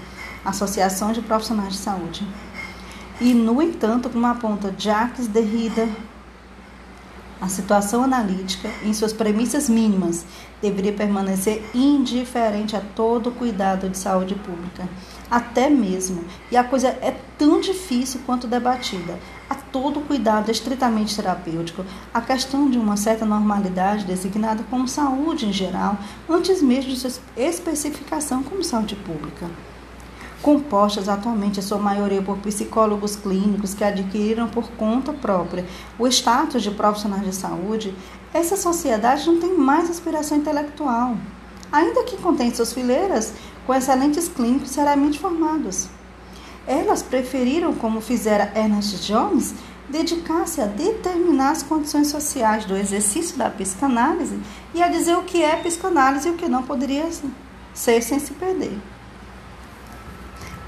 Associação 0.44 1.12
de 1.12 1.20
Profissionais 1.20 1.74
de 1.74 1.78
Saúde. 1.78 2.26
E, 3.20 3.34
no 3.34 3.60
entanto, 3.60 4.08
como 4.08 4.26
aponta 4.26 4.74
Jacques 4.78 5.26
Derrida, 5.26 5.88
a 7.40 7.48
situação 7.48 8.02
analítica, 8.02 8.68
em 8.84 8.92
suas 8.92 9.12
premissas 9.12 9.68
mínimas, 9.68 10.24
deveria 10.60 10.92
permanecer 10.92 11.64
indiferente 11.72 12.74
a 12.74 12.80
todo 12.80 13.30
cuidado 13.30 13.88
de 13.88 13.96
saúde 13.96 14.34
pública, 14.34 14.88
até 15.30 15.70
mesmo, 15.70 16.24
e 16.50 16.56
a 16.56 16.64
coisa 16.64 16.88
é 16.88 17.14
tão 17.36 17.60
difícil 17.60 18.20
quanto 18.26 18.48
debatida, 18.48 19.18
a 19.48 19.54
todo 19.54 20.00
cuidado 20.00 20.50
estritamente 20.50 21.16
terapêutico, 21.16 21.84
a 22.12 22.20
questão 22.20 22.68
de 22.70 22.78
uma 22.78 22.96
certa 22.96 23.24
normalidade 23.24 24.04
designada 24.04 24.62
como 24.70 24.86
saúde 24.86 25.46
em 25.46 25.52
geral, 25.52 25.96
antes 26.28 26.62
mesmo 26.62 26.90
de 26.90 26.98
sua 26.98 27.10
especificação 27.36 28.42
como 28.42 28.62
saúde 28.62 28.96
pública 28.96 29.46
compostas 30.42 31.08
atualmente, 31.08 31.58
em 31.58 31.62
sua 31.62 31.78
maioria, 31.78 32.22
por 32.22 32.38
psicólogos 32.38 33.16
clínicos 33.16 33.74
que 33.74 33.84
adquiriram 33.84 34.48
por 34.48 34.70
conta 34.72 35.12
própria 35.12 35.66
o 35.98 36.06
status 36.06 36.62
de 36.62 36.70
profissionais 36.70 37.24
de 37.24 37.34
saúde, 37.34 37.94
essa 38.32 38.56
sociedade 38.56 39.26
não 39.26 39.40
tem 39.40 39.56
mais 39.56 39.90
aspiração 39.90 40.38
intelectual, 40.38 41.16
ainda 41.72 42.04
que 42.04 42.16
contém 42.16 42.54
suas 42.54 42.72
fileiras 42.72 43.32
com 43.66 43.74
excelentes 43.74 44.28
clínicos 44.28 44.70
seriamente 44.70 45.18
formados. 45.18 45.88
Elas 46.68 47.02
preferiram, 47.02 47.74
como 47.74 48.02
fizera 48.02 48.52
Ernest 48.54 48.98
Jones, 49.06 49.54
dedicar-se 49.88 50.60
a 50.60 50.66
determinar 50.66 51.52
as 51.52 51.62
condições 51.62 52.08
sociais 52.08 52.66
do 52.66 52.76
exercício 52.76 53.38
da 53.38 53.48
psicanálise 53.48 54.38
e 54.74 54.82
a 54.82 54.88
dizer 54.88 55.16
o 55.16 55.22
que 55.22 55.42
é 55.42 55.56
psicanálise 55.56 56.28
e 56.28 56.30
o 56.30 56.34
que 56.34 56.46
não 56.46 56.62
poderia 56.62 57.08
ser 57.72 58.02
sem 58.02 58.20
se 58.20 58.32
perder. 58.34 58.78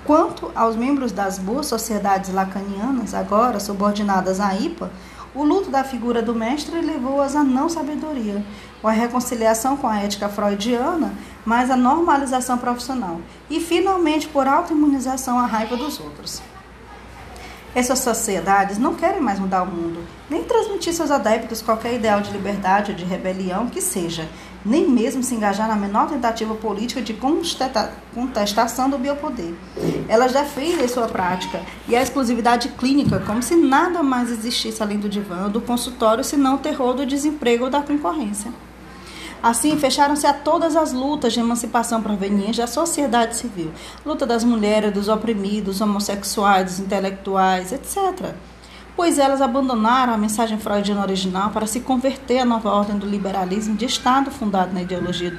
Quanto 0.06 0.50
aos 0.54 0.74
membros 0.74 1.12
das 1.12 1.38
boas 1.38 1.66
sociedades 1.66 2.32
lacanianas, 2.32 3.12
agora 3.12 3.60
subordinadas 3.60 4.40
à 4.40 4.54
IPA, 4.54 4.90
o 5.34 5.44
luto 5.44 5.70
da 5.70 5.84
figura 5.84 6.22
do 6.22 6.34
mestre 6.34 6.80
levou-as 6.80 7.36
à 7.36 7.44
não 7.44 7.68
sabedoria, 7.68 8.44
ou 8.82 8.88
à 8.88 8.92
reconciliação 8.92 9.76
com 9.76 9.86
a 9.86 9.98
ética 9.98 10.28
freudiana, 10.28 11.12
mas 11.44 11.70
à 11.70 11.76
normalização 11.76 12.58
profissional, 12.58 13.20
e 13.48 13.60
finalmente 13.60 14.28
por 14.28 14.46
autoimunização 14.46 15.38
à 15.38 15.46
raiva 15.46 15.76
dos 15.76 15.98
outros. 16.00 16.42
Essas 17.72 18.00
sociedades 18.00 18.78
não 18.78 18.96
querem 18.96 19.20
mais 19.20 19.38
mudar 19.38 19.62
o 19.62 19.66
mundo, 19.66 20.04
nem 20.28 20.42
transmitir 20.42 20.92
seus 20.92 21.10
adeptos 21.10 21.62
qualquer 21.62 21.94
ideal 21.94 22.20
de 22.20 22.32
liberdade 22.32 22.90
ou 22.90 22.96
de 22.96 23.04
rebelião 23.04 23.68
que 23.68 23.80
seja, 23.80 24.28
nem 24.64 24.88
mesmo 24.90 25.22
se 25.22 25.36
engajar 25.36 25.68
na 25.68 25.76
menor 25.76 26.08
tentativa 26.08 26.52
política 26.56 27.00
de 27.00 27.16
contestação 28.12 28.90
do 28.90 28.98
biopoder. 28.98 29.54
Elas 30.08 30.32
defendem 30.32 30.88
sua 30.88 31.06
prática 31.06 31.62
e 31.88 31.94
a 31.94 32.02
exclusividade 32.02 32.70
clínica 32.70 33.20
como 33.20 33.40
se 33.40 33.54
nada 33.54 34.02
mais 34.02 34.30
existisse 34.30 34.82
além 34.82 34.98
do 34.98 35.08
divã, 35.08 35.48
do 35.48 35.60
consultório, 35.60 36.24
senão 36.24 36.56
o 36.56 36.58
terror 36.58 36.92
do 36.92 37.06
desemprego 37.06 37.64
ou 37.64 37.70
da 37.70 37.82
concorrência. 37.82 38.52
Assim, 39.42 39.76
fecharam-se 39.78 40.26
a 40.26 40.34
todas 40.34 40.76
as 40.76 40.92
lutas 40.92 41.32
de 41.32 41.40
emancipação 41.40 42.02
provenientes 42.02 42.58
da 42.58 42.66
sociedade 42.66 43.36
civil, 43.36 43.72
luta 44.04 44.26
das 44.26 44.44
mulheres, 44.44 44.92
dos 44.92 45.08
oprimidos, 45.08 45.80
homossexuais, 45.80 46.66
dos 46.66 46.80
intelectuais, 46.80 47.72
etc. 47.72 48.34
Pois 48.94 49.18
elas 49.18 49.40
abandonaram 49.40 50.12
a 50.12 50.18
mensagem 50.18 50.58
freudiana 50.58 51.00
original 51.00 51.50
para 51.50 51.66
se 51.66 51.80
converter 51.80 52.40
à 52.40 52.44
nova 52.44 52.70
ordem 52.70 52.98
do 52.98 53.06
liberalismo 53.06 53.74
de 53.76 53.86
Estado 53.86 54.30
fundado 54.30 54.74
na 54.74 54.82
ideologia 54.82 55.34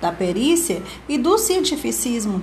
da 0.00 0.10
perícia 0.10 0.82
e 1.06 1.18
do 1.18 1.36
cientificismo 1.36 2.42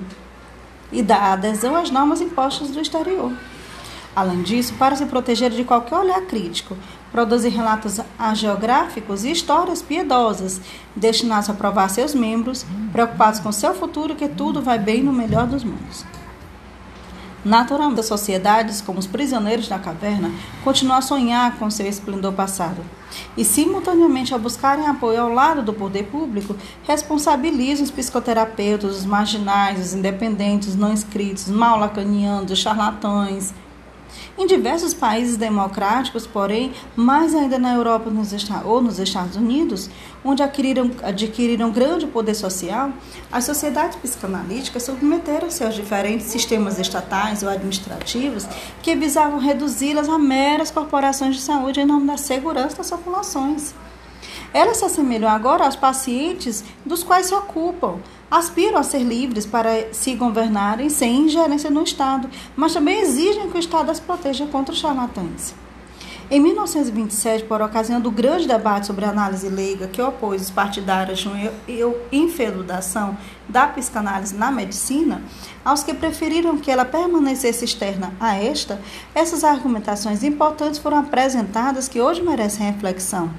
e 0.91 1.01
da 1.01 1.33
adesão 1.33 1.75
às 1.75 1.89
normas 1.89 2.21
impostas 2.21 2.69
do 2.69 2.79
exterior. 2.79 3.33
Além 4.15 4.43
disso, 4.43 4.73
para 4.75 4.95
se 4.95 5.05
proteger 5.05 5.49
de 5.49 5.63
qualquer 5.63 5.97
olhar 5.97 6.21
crítico, 6.21 6.77
produzir 7.11 7.49
relatos 7.49 7.99
geográficos 8.33 9.23
e 9.23 9.31
histórias 9.31 9.81
piedosas, 9.81 10.61
destinados 10.95 11.49
a 11.49 11.53
provar 11.53 11.89
seus 11.89 12.13
membros, 12.13 12.65
preocupados 12.91 13.39
com 13.39 13.51
seu 13.51 13.73
futuro, 13.73 14.15
que 14.15 14.27
tudo 14.27 14.61
vai 14.61 14.77
bem 14.77 15.03
no 15.03 15.11
melhor 15.13 15.47
dos 15.47 15.63
mundos. 15.63 16.05
Naturalmente, 17.43 18.01
as 18.01 18.05
sociedades, 18.05 18.81
como 18.81 18.99
os 18.99 19.07
prisioneiros 19.07 19.67
da 19.67 19.79
caverna, 19.79 20.29
continuam 20.61 20.97
a 20.97 21.01
sonhar 21.01 21.55
com 21.57 21.69
seu 21.69 21.87
esplendor 21.87 22.33
passado. 22.33 22.81
E, 23.37 23.45
simultaneamente, 23.45 24.33
ao 24.33 24.39
buscarem 24.39 24.85
apoio 24.85 25.21
ao 25.21 25.33
lado 25.33 25.63
do 25.63 25.73
poder 25.73 26.03
público, 26.07 26.55
responsabilizam 26.83 27.85
os 27.85 27.91
psicoterapeutas, 27.91 28.97
os 28.97 29.05
marginais, 29.05 29.79
os 29.79 29.93
independentes, 29.93 30.69
os 30.69 30.75
não 30.75 30.91
inscritos, 30.91 31.47
os 31.47 31.51
mal 31.51 31.79
lacanianos, 31.79 32.51
os 32.51 32.59
charlatães, 32.59 33.53
em 34.37 34.45
diversos 34.45 34.93
países 34.93 35.37
democráticos, 35.37 36.25
porém, 36.25 36.73
mais 36.95 37.33
ainda 37.35 37.57
na 37.57 37.73
Europa 37.73 38.09
ou 38.65 38.81
nos 38.81 38.99
Estados 38.99 39.35
Unidos, 39.35 39.89
onde 40.23 40.43
adquiriram, 40.43 40.91
adquiriram 41.03 41.71
grande 41.71 42.07
poder 42.07 42.35
social, 42.35 42.91
as 43.31 43.45
sociedades 43.45 43.97
psicanalíticas 43.97 44.83
submeteram-se 44.83 45.63
aos 45.63 45.75
diferentes 45.75 46.27
sistemas 46.27 46.79
estatais 46.79 47.43
ou 47.43 47.49
administrativos 47.49 48.47
que 48.81 48.95
visavam 48.95 49.39
reduzi-las 49.39 50.09
a 50.09 50.17
meras 50.17 50.71
corporações 50.71 51.35
de 51.35 51.41
saúde 51.41 51.79
em 51.79 51.85
nome 51.85 52.07
da 52.07 52.17
segurança 52.17 52.77
das 52.77 52.89
populações. 52.89 53.73
Elas 54.53 54.77
se 54.77 54.85
assemelham 54.85 55.29
agora 55.29 55.65
aos 55.65 55.75
pacientes 55.75 56.63
dos 56.85 57.03
quais 57.03 57.27
se 57.27 57.35
ocupam, 57.35 57.99
aspiram 58.29 58.77
a 58.77 58.83
ser 58.83 58.99
livres 58.99 59.45
para 59.45 59.93
se 59.93 60.15
governarem 60.15 60.89
sem 60.89 61.21
ingerência 61.21 61.69
no 61.69 61.83
Estado, 61.83 62.29
mas 62.55 62.73
também 62.73 62.99
exigem 63.01 63.49
que 63.49 63.57
o 63.57 63.59
Estado 63.59 63.91
as 63.91 63.99
proteja 63.99 64.45
contra 64.45 64.73
os 64.73 64.79
charlatães. 64.79 65.53
Em 66.31 66.39
1927, 66.39 67.45
por 67.45 67.59
ocasião 67.59 67.99
do 67.99 68.11
grande 68.11 68.47
debate 68.47 68.85
sobre 68.85 69.03
a 69.03 69.09
análise 69.09 69.49
leiga 69.49 69.87
que 69.87 69.99
opôs 69.99 70.43
os 70.43 70.51
partidários 70.51 71.17
de 71.17 71.27
uma 71.27 71.95
infeludação 72.11 73.17
da 73.47 73.65
psicanálise 73.65 74.35
na 74.35 74.51
medicina, 74.51 75.23
aos 75.65 75.81
que 75.81 75.91
preferiram 75.91 76.55
que 76.55 76.69
ela 76.69 76.85
permanecesse 76.85 77.65
externa 77.65 78.13
a 78.19 78.35
esta, 78.35 78.79
essas 79.15 79.43
argumentações 79.43 80.21
importantes 80.21 80.79
foram 80.79 80.99
apresentadas 80.99 81.87
que 81.87 81.99
hoje 81.99 82.21
merecem 82.21 82.71
reflexão. 82.71 83.31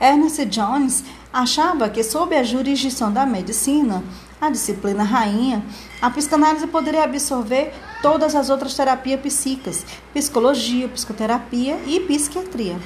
Ernest 0.00 0.46
Jones 0.46 1.04
achava 1.30 1.90
que, 1.90 2.02
sob 2.02 2.34
a 2.34 2.42
jurisdição 2.42 3.12
da 3.12 3.26
medicina, 3.26 4.02
a 4.42 4.50
disciplina 4.50 5.04
rainha, 5.04 5.64
a 6.00 6.10
psicanálise 6.10 6.66
poderia 6.66 7.04
absorver 7.04 7.72
todas 8.02 8.34
as 8.34 8.50
outras 8.50 8.74
terapias 8.74 9.20
psíquicas, 9.20 9.86
psicologia, 10.12 10.88
psicoterapia 10.88 11.78
e 11.86 12.00
psiquiatria, 12.00 12.76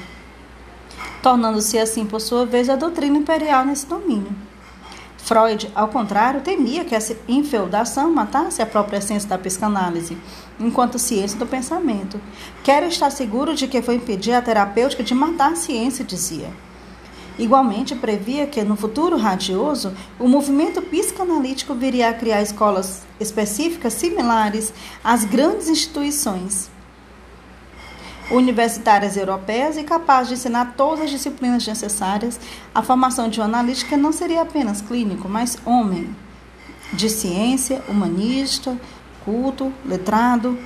tornando-se 1.23 1.79
assim, 1.79 2.05
por 2.05 2.21
sua 2.21 2.45
vez, 2.45 2.69
a 2.69 2.75
doutrina 2.75 3.17
imperial 3.17 3.65
nesse 3.65 3.87
domínio. 3.87 4.31
Freud, 5.17 5.69
ao 5.73 5.87
contrário, 5.87 6.41
temia 6.41 6.85
que 6.85 6.93
essa 6.93 7.17
infeudação 7.27 8.13
matasse 8.13 8.61
a 8.61 8.65
própria 8.65 8.99
essência 8.99 9.27
da 9.27 9.37
psicanálise, 9.39 10.15
enquanto 10.59 10.99
ciência 10.99 11.39
do 11.39 11.47
pensamento. 11.47 12.21
Quer 12.63 12.83
estar 12.83 13.09
seguro 13.09 13.55
de 13.55 13.67
que 13.67 13.81
foi 13.81 13.95
impedir 13.95 14.33
a 14.33 14.43
terapêutica 14.43 15.03
de 15.03 15.15
matar 15.15 15.53
a 15.53 15.55
ciência, 15.55 16.05
dizia. 16.05 16.49
Igualmente, 17.37 17.95
previa 17.95 18.47
que, 18.47 18.63
no 18.63 18.75
futuro 18.75 19.15
radioso, 19.15 19.93
o 20.19 20.27
movimento 20.27 20.81
psicanalítico 20.81 21.75
viria 21.75 22.09
a 22.09 22.13
criar 22.13 22.41
escolas 22.41 23.03
específicas 23.19 23.93
similares 23.93 24.73
às 25.03 25.23
grandes 25.23 25.69
instituições 25.69 26.69
universitárias 28.31 29.15
europeias 29.15 29.77
e 29.77 29.83
capazes 29.83 30.29
de 30.29 30.33
ensinar 30.33 30.73
todas 30.75 31.05
as 31.05 31.11
disciplinas 31.11 31.65
necessárias. 31.65 32.39
A 32.73 32.81
formação 32.81 33.29
de 33.29 33.39
um 33.39 33.43
analítica 33.43 33.95
não 33.95 34.11
seria 34.11 34.41
apenas 34.41 34.81
clínico, 34.81 35.29
mas 35.29 35.57
homem, 35.63 36.13
de 36.91 37.09
ciência, 37.09 37.81
humanista, 37.87 38.77
culto, 39.23 39.71
letrado. 39.85 40.57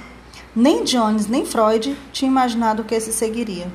Nem 0.56 0.84
Jones 0.84 1.28
nem 1.28 1.46
Freud 1.46 1.96
tinham 2.12 2.32
imaginado 2.32 2.84
que 2.84 2.96
esse 2.96 3.14
seguiria 3.14 3.72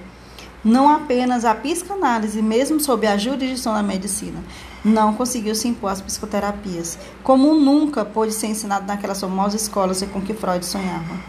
não 0.66 0.90
apenas 0.90 1.44
a 1.44 1.54
psicanálise, 1.54 2.42
mesmo 2.42 2.80
sob 2.80 3.06
a 3.06 3.16
jurisdição 3.16 3.72
da 3.72 3.84
medicina, 3.84 4.42
não 4.84 5.14
conseguiu 5.14 5.54
se 5.54 5.68
impor 5.68 5.92
às 5.92 6.00
psicoterapias, 6.00 6.98
como 7.22 7.54
nunca 7.54 8.04
pôde 8.04 8.32
ser 8.32 8.48
ensinado 8.48 8.84
naquelas 8.84 9.20
famosas 9.20 9.62
escolas 9.62 10.02
com 10.12 10.20
que 10.20 10.34
Freud 10.34 10.66
sonhava. 10.66 11.20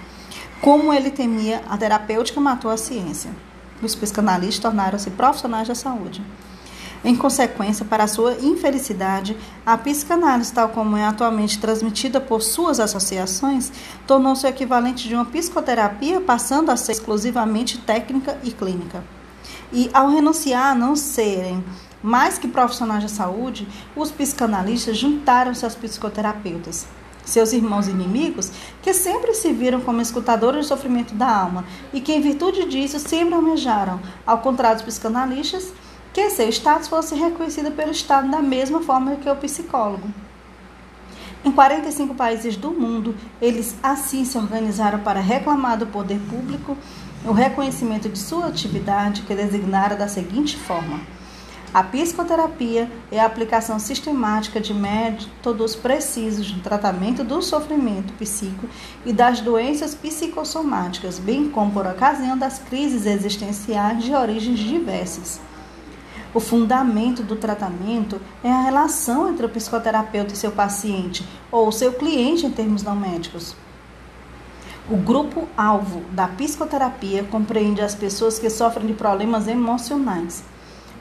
Como 0.59 0.91
ele 0.91 1.11
temia, 1.11 1.61
a 1.69 1.77
terapêutica 1.77 2.41
matou 2.41 2.71
a 2.71 2.77
ciência. 2.77 3.29
Os 3.79 3.93
psicanalistas 3.93 4.57
tornaram-se 4.57 5.11
profissionais 5.11 5.67
da 5.67 5.75
saúde. 5.75 6.25
Em 7.05 7.15
consequência, 7.15 7.85
para 7.85 8.07
sua 8.07 8.33
infelicidade, 8.41 9.37
a 9.63 9.77
psicanálise, 9.77 10.51
tal 10.51 10.69
como 10.69 10.97
é 10.97 11.05
atualmente 11.05 11.59
transmitida 11.59 12.19
por 12.19 12.41
suas 12.41 12.79
associações, 12.79 13.71
tornou-se 14.07 14.47
o 14.47 14.49
equivalente 14.49 15.07
de 15.07 15.13
uma 15.13 15.25
psicoterapia, 15.25 16.19
passando 16.19 16.71
a 16.71 16.75
ser 16.75 16.93
exclusivamente 16.93 17.77
técnica 17.77 18.35
e 18.43 18.51
clínica. 18.51 19.03
E 19.71 19.89
ao 19.93 20.09
renunciar 20.09 20.71
a 20.71 20.75
não 20.75 20.95
serem 20.95 21.63
mais 22.01 22.37
que 22.37 22.47
profissionais 22.47 23.03
da 23.03 23.09
saúde, 23.09 23.67
os 23.95 24.11
psicanalistas 24.11 24.97
juntaram-se 24.97 25.65
aos 25.65 25.75
psicoterapeutas, 25.75 26.87
seus 27.25 27.51
irmãos 27.51 27.87
inimigos, 27.87 28.51
que 28.81 28.93
sempre 28.93 29.33
se 29.33 29.51
viram 29.51 29.81
como 29.81 30.01
escutadores 30.01 30.65
do 30.65 30.69
sofrimento 30.69 31.13
da 31.13 31.29
alma 31.29 31.65
e 31.91 31.99
que, 31.99 32.13
em 32.13 32.21
virtude 32.21 32.65
disso, 32.65 32.99
sempre 32.99 33.33
almejaram, 33.33 33.99
ao 34.25 34.37
contrário 34.37 34.77
dos 34.77 34.85
psicanalistas, 34.85 35.73
que 36.13 36.29
seu 36.29 36.47
status 36.49 36.87
fosse 36.87 37.15
reconhecido 37.15 37.71
pelo 37.71 37.91
Estado 37.91 38.29
da 38.31 38.41
mesma 38.41 38.81
forma 38.81 39.17
que 39.17 39.29
o 39.29 39.35
psicólogo. 39.35 40.07
Em 41.45 41.51
45 41.51 42.15
países 42.15 42.55
do 42.55 42.71
mundo, 42.71 43.15
eles 43.41 43.75
assim 43.83 44.25
se 44.25 44.37
organizaram 44.37 44.99
para 44.99 45.19
reclamar 45.19 45.77
do 45.77 45.85
poder 45.85 46.19
público 46.29 46.75
o 47.25 47.31
reconhecimento 47.31 48.07
de 48.07 48.19
sua 48.19 48.47
atividade, 48.47 49.23
que 49.23 49.35
designara 49.35 49.95
da 49.95 50.07
seguinte 50.07 50.55
forma: 50.55 50.99
a 51.73 51.83
psicoterapia 51.83 52.89
é 53.11 53.19
a 53.19 53.25
aplicação 53.25 53.77
sistemática 53.77 54.59
de 54.59 54.73
métodos 54.73 55.75
precisos 55.75 56.51
no 56.51 56.61
tratamento 56.61 57.23
do 57.23 57.41
sofrimento 57.41 58.13
psíquico 58.13 58.67
e 59.05 59.11
das 59.11 59.41
doenças 59.41 59.93
psicossomáticas, 59.93 61.19
bem 61.19 61.49
como 61.49 61.71
por 61.71 61.85
ocasião 61.85 62.37
das 62.37 62.59
crises 62.59 63.05
existenciais 63.05 64.03
de 64.03 64.13
origens 64.13 64.59
diversas. 64.59 65.41
O 66.33 66.39
fundamento 66.39 67.21
do 67.21 67.35
tratamento 67.35 68.21
é 68.43 68.51
a 68.51 68.61
relação 68.61 69.29
entre 69.29 69.45
o 69.45 69.49
psicoterapeuta 69.49 70.33
e 70.33 70.37
seu 70.37 70.51
paciente, 70.51 71.27
ou 71.51 71.71
seu 71.71 71.93
cliente 71.93 72.45
em 72.45 72.51
termos 72.51 72.81
não 72.81 72.95
médicos. 72.95 73.55
O 74.89 74.95
grupo-alvo 74.95 75.99
da 76.11 76.29
psicoterapia 76.29 77.21
compreende 77.25 77.81
as 77.81 77.93
pessoas 77.93 78.39
que 78.39 78.49
sofrem 78.49 78.87
de 78.87 78.93
problemas 78.93 79.45
emocionais, 79.45 80.45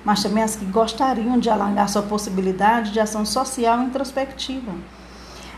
mas 0.05 0.25
também 0.25 0.43
as 0.43 0.57
que 0.57 0.65
gostariam 0.65 1.39
de 1.39 1.49
alargar 1.49 1.89
sua 1.89 2.03
possibilidade 2.03 2.91
de 2.91 2.99
ação 2.99 3.25
social 3.25 3.81
introspectiva. 3.83 4.73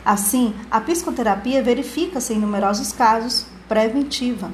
Assim, 0.04 0.54
a 0.70 0.78
psicoterapia 0.78 1.62
verifica-se 1.62 2.34
em 2.34 2.38
numerosos 2.38 2.92
casos 2.92 3.46
preventiva. 3.66 4.50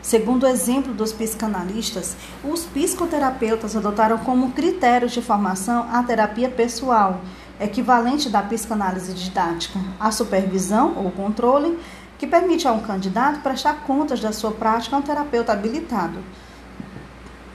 Segundo 0.00 0.42
o 0.42 0.48
exemplo 0.48 0.92
dos 0.92 1.12
psicanalistas, 1.12 2.16
os 2.42 2.64
psicoterapeutas 2.64 3.76
adotaram 3.76 4.18
como 4.18 4.50
critérios 4.50 5.12
de 5.12 5.22
formação 5.22 5.86
a 5.92 6.02
terapia 6.02 6.48
pessoal, 6.48 7.20
equivalente 7.60 8.28
da 8.28 8.42
psicanálise 8.42 9.14
didática, 9.14 9.78
a 10.00 10.10
supervisão 10.10 10.94
ou 10.96 11.12
controle, 11.12 11.78
que 12.22 12.26
permite 12.28 12.68
a 12.68 12.72
um 12.72 12.78
candidato 12.78 13.40
prestar 13.40 13.82
contas 13.84 14.20
da 14.20 14.30
sua 14.30 14.52
prática 14.52 14.94
a 14.94 15.00
um 15.00 15.02
terapeuta 15.02 15.52
habilitado. 15.52 16.20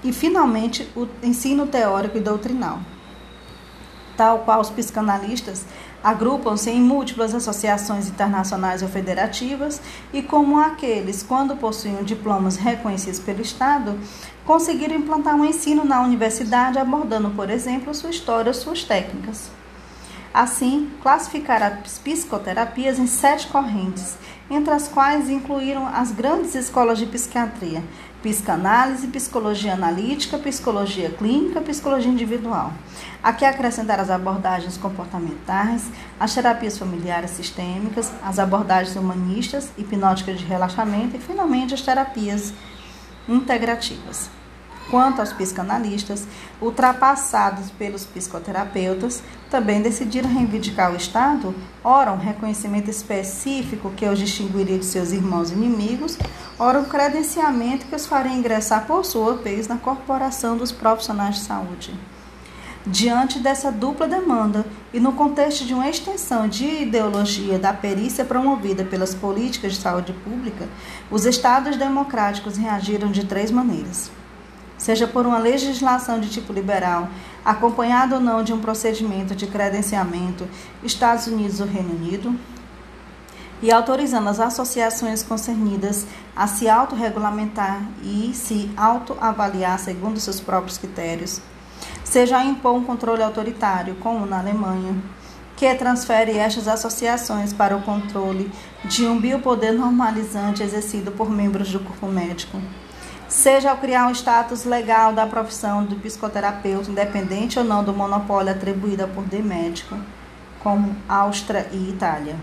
E, 0.04 0.12
finalmente, 0.12 0.92
o 0.94 1.08
ensino 1.24 1.66
teórico 1.66 2.18
e 2.18 2.20
doutrinal. 2.20 2.82
Tal 4.18 4.40
qual 4.40 4.60
os 4.60 4.70
psicanalistas 4.70 5.66
agrupam-se 6.04 6.70
em 6.70 6.82
múltiplas 6.82 7.34
associações 7.34 8.10
internacionais 8.10 8.84
ou 8.84 8.90
federativas 8.90 9.80
e, 10.12 10.22
como 10.22 10.60
aqueles, 10.60 11.24
quando 11.24 11.56
possuem 11.56 12.04
diplomas 12.04 12.58
reconhecidos 12.58 13.22
pelo 13.22 13.42
Estado, 13.42 13.98
conseguiram 14.46 14.98
implantar 14.98 15.36
um 15.36 15.46
ensino 15.46 15.86
na 15.86 16.02
universidade 16.02 16.78
abordando, 16.78 17.30
por 17.30 17.50
exemplo, 17.50 17.96
sua 17.96 18.10
história 18.10 18.50
ou 18.50 18.54
suas 18.54 18.84
técnicas. 18.84 19.50
Assim, 20.34 20.92
classificaram 21.02 21.78
as 21.84 21.98
psicoterapias 21.98 23.00
em 23.00 23.08
sete 23.08 23.48
correntes, 23.48 24.18
entre 24.50 24.74
as 24.74 24.88
quais 24.88 25.30
incluíram 25.30 25.86
as 25.86 26.12
grandes 26.12 26.56
escolas 26.56 26.98
de 26.98 27.06
psiquiatria, 27.06 27.84
psicanálise, 28.22 29.08
psicologia 29.08 29.74
analítica, 29.74 30.38
psicologia 30.38 31.10
clínica, 31.10 31.62
psicologia 31.62 32.12
individual. 32.12 32.74
Aqui 33.22 33.46
acrescentar 33.46 34.00
as 34.00 34.10
abordagens 34.10 34.78
comportamentais, 34.78 35.86
as 36.20 36.34
terapias 36.34 36.78
familiares 36.78 37.32
sistêmicas, 37.32 38.12
as 38.24 38.40
abordagens 38.40 38.96
humanistas, 38.96 39.70
hipnóticas 39.78 40.40
de 40.40 40.46
relaxamento 40.46 41.16
e, 41.16 41.20
finalmente, 41.20 41.74
as 41.74 41.82
terapias 41.82 42.54
integrativas. 43.28 44.37
Quanto 44.90 45.20
aos 45.20 45.34
psicanalistas, 45.34 46.26
ultrapassados 46.62 47.70
pelos 47.72 48.06
psicoterapeutas, 48.06 49.22
também 49.50 49.82
decidiram 49.82 50.30
reivindicar 50.30 50.94
o 50.94 50.96
Estado, 50.96 51.54
ora 51.84 52.14
um 52.14 52.18
reconhecimento 52.18 52.90
específico 52.90 53.92
que 53.92 54.06
os 54.06 54.18
distinguiria 54.18 54.78
de 54.78 54.86
seus 54.86 55.12
irmãos 55.12 55.52
inimigos, 55.52 56.18
ora 56.58 56.80
um 56.80 56.86
credenciamento 56.86 57.86
que 57.86 57.96
os 57.96 58.06
faria 58.06 58.32
ingressar 58.32 58.86
por 58.88 59.04
sua 59.04 59.36
vez 59.36 59.68
na 59.68 59.78
corporação 59.78 60.56
dos 60.56 60.72
profissionais 60.72 61.36
de 61.36 61.42
saúde. 61.42 61.94
Diante 62.86 63.40
dessa 63.40 63.70
dupla 63.70 64.08
demanda 64.08 64.66
e 64.94 65.00
no 65.02 65.12
contexto 65.12 65.66
de 65.66 65.74
uma 65.74 65.90
extensão 65.90 66.48
de 66.48 66.84
ideologia 66.84 67.60
da 67.60 67.74
perícia 67.74 68.24
promovida 68.24 68.86
pelas 68.86 69.14
políticas 69.14 69.74
de 69.74 69.82
saúde 69.82 70.14
pública, 70.24 70.66
os 71.12 71.26
estados 71.26 71.76
democráticos 71.76 72.56
reagiram 72.56 73.12
de 73.12 73.26
três 73.26 73.52
maneiras 73.52 74.10
seja 74.78 75.08
por 75.08 75.26
uma 75.26 75.38
legislação 75.38 76.20
de 76.20 76.30
tipo 76.30 76.54
liberal, 76.54 77.10
acompanhada 77.44 78.16
ou 78.16 78.22
não 78.22 78.44
de 78.44 78.54
um 78.54 78.60
procedimento 78.60 79.36
de 79.36 79.48
credenciamento, 79.48 80.48
Estados 80.84 81.28
Unidos 81.28 81.60
ou 81.60 81.68
Reino 81.68 81.94
Unido, 81.94 82.36
e 83.62 83.72
autorizando 83.72 84.28
as 84.28 84.40
associações 84.40 85.24
concernidas 85.24 86.06
a 86.36 86.46
se 86.46 86.70
autorregulamentar 86.70 87.82
e 88.04 88.32
se 88.34 88.70
autoavaliar 88.78 89.80
segundo 89.80 90.20
seus 90.20 90.40
próprios 90.40 90.78
critérios, 90.78 91.42
seja 92.04 92.38
a 92.38 92.46
impor 92.46 92.76
um 92.76 92.84
controle 92.84 93.24
autoritário, 93.24 93.96
como 93.96 94.26
na 94.26 94.40
Alemanha, 94.40 94.96
que 95.56 95.74
transfere 95.74 96.38
estas 96.38 96.68
associações 96.68 97.52
para 97.52 97.76
o 97.76 97.82
controle 97.82 98.52
de 98.86 99.08
um 99.08 99.20
biopoder 99.20 99.74
normalizante 99.74 100.62
exercido 100.62 101.12
por 101.12 101.32
membros 101.32 101.72
do 101.72 101.80
corpo 101.80 102.06
médico 102.06 102.62
seja 103.28 103.72
ao 103.72 103.78
criar 103.78 104.08
um 104.08 104.12
status 104.12 104.64
legal 104.64 105.14
da 105.14 105.26
profissão 105.26 105.84
do 105.84 105.96
psicoterapeuta, 105.96 106.90
independente 106.90 107.60
ou 107.60 107.66
não 107.66 107.84
do 107.84 107.94
monopólio 107.94 108.52
atribuído 108.52 109.08
por 109.10 109.26
de 109.26 109.42
médico, 109.42 109.98
como 110.60 110.96
Áustria 111.08 111.68
e 111.72 111.90
Itália. 111.90 112.36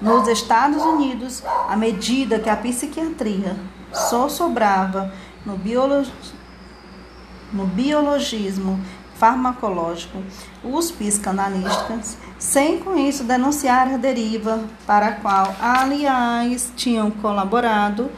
Nos 0.00 0.28
Estados 0.28 0.82
Unidos, 0.82 1.42
à 1.68 1.76
medida 1.76 2.38
que 2.38 2.48
a 2.48 2.56
psiquiatria 2.56 3.56
só 3.92 4.28
sobrava 4.28 5.12
no, 5.44 5.58
no 7.52 7.66
biologismo 7.66 8.78
farmacológico, 9.16 10.22
os 10.62 10.92
psicanalistas, 10.92 12.16
sem 12.38 12.78
com 12.78 12.96
isso 12.96 13.24
denunciar 13.24 13.92
a 13.92 13.96
deriva 13.96 14.60
para 14.86 15.08
a 15.08 15.12
qual, 15.12 15.54
aliás, 15.60 16.72
tinham 16.76 17.10
colaborado, 17.10 18.08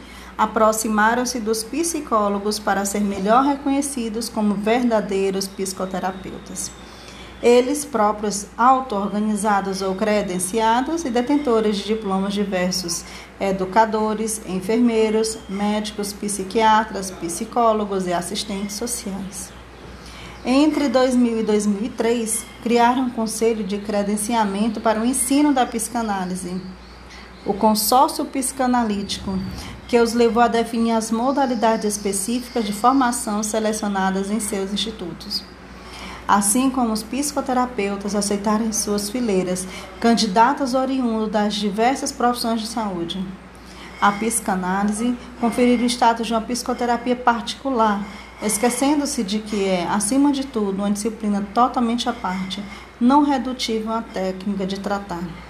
aproximaram-se 0.41 1.39
dos 1.39 1.63
psicólogos 1.63 2.59
para 2.59 2.87
ser 2.87 3.03
melhor 3.03 3.45
reconhecidos 3.45 4.31
como 4.31 4.55
verdadeiros 4.55 5.47
psicoterapeutas. 5.47 6.71
Eles 7.43 7.85
próprios 7.85 8.47
auto-organizados 8.57 9.83
ou 9.83 9.95
credenciados 9.95 11.05
e 11.05 11.11
detentores 11.11 11.77
de 11.77 11.85
diplomas 11.85 12.33
diversos, 12.33 13.05
educadores, 13.39 14.41
enfermeiros, 14.47 15.37
médicos, 15.47 16.11
psiquiatras, 16.15 17.11
psicólogos 17.11 18.07
e 18.07 18.15
assistentes 18.15 18.77
sociais. 18.77 19.53
Entre 20.43 20.89
2000 20.89 21.41
e 21.41 21.43
2003, 21.43 22.47
criaram 22.63 23.03
um 23.03 23.11
conselho 23.11 23.63
de 23.63 23.77
credenciamento 23.77 24.81
para 24.81 25.03
o 25.03 25.05
ensino 25.05 25.53
da 25.53 25.67
psicanálise, 25.67 26.59
o 27.45 27.53
consórcio 27.53 28.25
psicanalítico, 28.25 29.39
que 29.91 29.99
os 29.99 30.15
levou 30.15 30.41
a 30.41 30.47
definir 30.47 30.93
as 30.93 31.11
modalidades 31.11 31.85
específicas 31.85 32.65
de 32.65 32.73
formação 32.73 33.43
selecionadas 33.43 34.31
em 34.31 34.39
seus 34.39 34.73
institutos. 34.73 35.43
Assim 36.29 36.71
como 36.71 36.93
os 36.93 37.03
psicoterapeutas 37.03 38.15
aceitaram 38.15 38.67
em 38.67 38.73
suas 38.73 39.11
fileiras 39.11 39.67
candidatos 39.99 40.75
oriundos 40.75 41.33
das 41.33 41.55
diversas 41.55 42.13
profissões 42.13 42.61
de 42.61 42.69
saúde. 42.69 43.21
A 44.01 44.13
psicanálise 44.13 45.17
conferiu 45.41 45.85
o 45.85 45.87
status 45.87 46.29
de 46.29 46.35
uma 46.35 46.41
psicoterapia 46.41 47.17
particular, 47.17 48.07
esquecendo-se 48.41 49.25
de 49.25 49.41
que 49.41 49.65
é, 49.65 49.89
acima 49.89 50.31
de 50.31 50.47
tudo, 50.47 50.79
uma 50.79 50.91
disciplina 50.93 51.45
totalmente 51.53 52.09
à 52.09 52.13
parte, 52.13 52.63
não 53.01 53.25
redutível 53.25 53.93
à 53.93 54.03
técnica 54.03 54.65
de 54.65 54.79
tratar. 54.79 55.50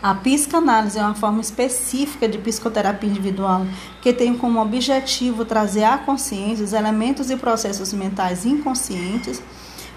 A 0.00 0.14
psicanálise 0.14 0.96
é 0.96 1.02
uma 1.02 1.14
forma 1.14 1.40
específica 1.40 2.28
de 2.28 2.38
psicoterapia 2.38 3.08
individual 3.08 3.66
que 4.00 4.12
tem 4.12 4.36
como 4.38 4.60
objetivo 4.60 5.44
trazer 5.44 5.82
à 5.82 5.98
consciência 5.98 6.64
os 6.64 6.72
elementos 6.72 7.30
e 7.30 7.36
processos 7.36 7.92
mentais 7.92 8.46
inconscientes 8.46 9.42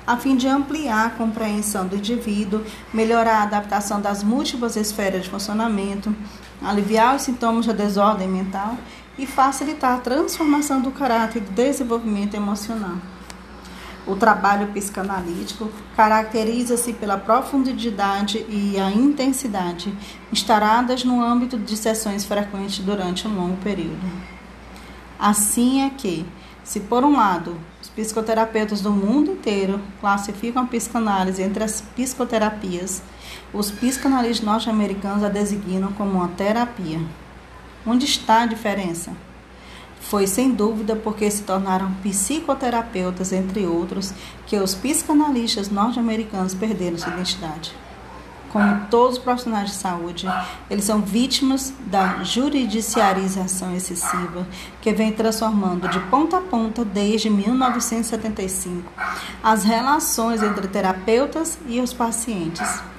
a 0.06 0.18
fim 0.18 0.36
de 0.36 0.48
ampliar 0.48 1.06
a 1.06 1.10
compreensão 1.12 1.88
do 1.88 1.96
indivíduo, 1.96 2.64
melhorar 2.92 3.42
a 3.42 3.44
adaptação 3.44 4.02
das 4.02 4.24
múltiplas 4.24 4.76
esferas 4.76 5.24
de 5.24 5.30
funcionamento, 5.30 6.14
aliviar 6.62 7.16
os 7.16 7.22
sintomas 7.22 7.68
da 7.68 7.74
desordem 7.74 8.28
mental 8.28 8.78
e 9.18 9.28
facilitar 9.28 9.98
a 9.98 10.02
transformação 10.02 10.82
do 10.82 10.92
caráter 10.92 11.38
e 11.38 11.46
do 11.46 11.52
desenvolvimento 11.52 12.34
emocional. 12.34 12.98
O 14.12 14.15
trabalho 14.17 14.67
psicanalítico 14.74 15.71
caracteriza-se 15.95 16.91
pela 16.91 17.17
profundidade 17.17 18.45
e 18.50 18.78
a 18.78 18.91
intensidade, 18.91 19.97
instauradas 20.30 21.06
no 21.06 21.24
âmbito 21.24 21.58
de 21.58 21.78
sessões 21.78 22.26
frequentes 22.26 22.80
durante 22.80 23.26
um 23.26 23.34
longo 23.34 23.56
período. 23.63 24.06
Assim 25.17 25.86
é 25.86 25.89
que, 25.89 26.26
se 26.62 26.82
por 26.82 27.06
um 27.06 27.15
lado 27.15 27.56
os 27.82 27.88
psicoterapeutas 27.88 28.82
do 28.82 28.91
mundo 28.91 29.32
inteiro 29.32 29.80
classificam 30.02 30.63
a 30.63 30.67
psicanálise 30.67 31.41
entre 31.41 31.63
as 31.63 31.80
psicoterapias, 31.80 33.02
os 33.54 33.71
psicanalistas 33.71 34.45
norte-americanos 34.45 35.24
a 35.24 35.30
designam 35.30 35.93
como 35.93 36.17
uma 36.17 36.28
terapia. 36.28 37.00
Onde 37.88 38.04
está 38.04 38.41
a 38.41 38.45
diferença? 38.45 39.13
Foi 40.12 40.28
sem 40.28 40.52
dúvida 40.52 40.93
porque 40.93 41.32
se 41.32 41.43
tornaram 41.43 41.89
psicoterapeutas, 42.04 43.32
entre 43.32 43.65
outros, 43.65 44.13
que 44.45 44.58
os 44.58 44.76
psicanalistas 44.76 45.69
norte-americanos 45.69 46.54
perderam 46.54 46.97
sua 46.97 47.13
identidade. 47.13 47.74
Como 48.52 48.88
todos 48.89 49.17
os 49.17 49.24
profissionais 49.24 49.69
de 49.69 49.76
saúde, 49.78 50.28
eles 50.69 50.84
são 50.84 51.02
vítimas 51.02 51.74
da 51.86 52.26
juridiciarização 52.26 53.74
excessiva 53.74 54.45
que 54.82 54.91
vem 54.91 55.13
transformando 55.13 55.88
de 55.88 56.02
ponta 56.02 56.39
a 56.39 56.41
ponta 56.41 56.84
desde 56.84 57.30
1975 57.30 58.91
as 59.41 59.63
relações 59.63 60.43
entre 60.43 60.67
terapeutas 60.67 61.58
e 61.65 61.80
os 61.80 61.93
pacientes. 61.93 62.91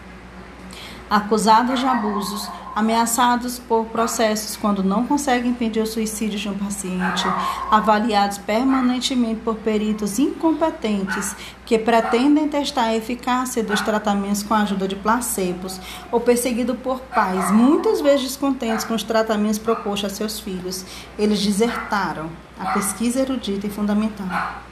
Acusados 1.12 1.78
de 1.78 1.84
abusos, 1.84 2.48
ameaçados 2.74 3.58
por 3.58 3.84
processos 3.84 4.56
quando 4.56 4.82
não 4.82 5.06
conseguem 5.06 5.50
impedir 5.50 5.82
o 5.82 5.86
suicídio 5.86 6.38
de 6.38 6.48
um 6.48 6.56
paciente, 6.56 7.24
avaliados 7.70 8.38
permanentemente 8.38 9.42
por 9.42 9.56
peritos 9.56 10.18
incompetentes 10.18 11.36
que 11.66 11.78
pretendem 11.78 12.48
testar 12.48 12.84
a 12.84 12.96
eficácia 12.96 13.62
dos 13.62 13.82
tratamentos 13.82 14.42
com 14.42 14.54
a 14.54 14.62
ajuda 14.62 14.88
de 14.88 14.96
placebos, 14.96 15.78
ou 16.10 16.18
perseguido 16.18 16.74
por 16.76 17.00
pais 17.00 17.50
muitas 17.50 18.00
vezes 18.00 18.22
descontentes 18.22 18.86
com 18.86 18.94
os 18.94 19.02
tratamentos 19.02 19.58
propostos 19.58 20.10
a 20.10 20.14
seus 20.14 20.40
filhos. 20.40 20.86
Eles 21.18 21.44
desertaram 21.44 22.30
a 22.58 22.72
pesquisa 22.72 23.20
erudita 23.20 23.66
e 23.66 23.70
fundamental. 23.70 24.71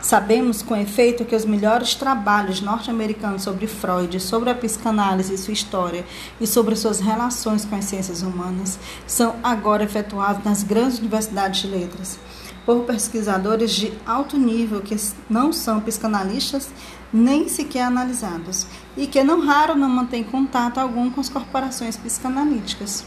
Sabemos 0.00 0.62
com 0.62 0.76
efeito 0.76 1.24
que 1.24 1.36
os 1.36 1.44
melhores 1.44 1.94
trabalhos 1.94 2.60
norte-americanos 2.60 3.42
sobre 3.42 3.66
Freud, 3.66 4.18
sobre 4.18 4.50
a 4.50 4.54
psicanálise 4.54 5.34
e 5.34 5.38
sua 5.38 5.52
história 5.52 6.04
e 6.40 6.46
sobre 6.46 6.74
suas 6.74 7.00
relações 7.00 7.64
com 7.64 7.76
as 7.76 7.84
ciências 7.84 8.22
humanas 8.22 8.78
são 9.06 9.36
agora 9.42 9.84
efetuados 9.84 10.44
nas 10.44 10.62
grandes 10.62 10.98
universidades 10.98 11.60
de 11.60 11.68
letras 11.68 12.18
por 12.64 12.84
pesquisadores 12.84 13.72
de 13.72 13.92
alto 14.06 14.36
nível 14.36 14.80
que 14.80 14.96
não 15.28 15.52
são 15.52 15.80
psicanalistas 15.80 16.70
nem 17.12 17.48
sequer 17.48 17.82
analisados 17.82 18.66
e 18.96 19.06
que 19.06 19.22
não 19.22 19.40
raro 19.40 19.74
não 19.74 19.88
mantêm 19.88 20.22
contato 20.22 20.78
algum 20.78 21.10
com 21.10 21.20
as 21.20 21.28
corporações 21.28 21.96
psicanalíticas. 21.96 23.04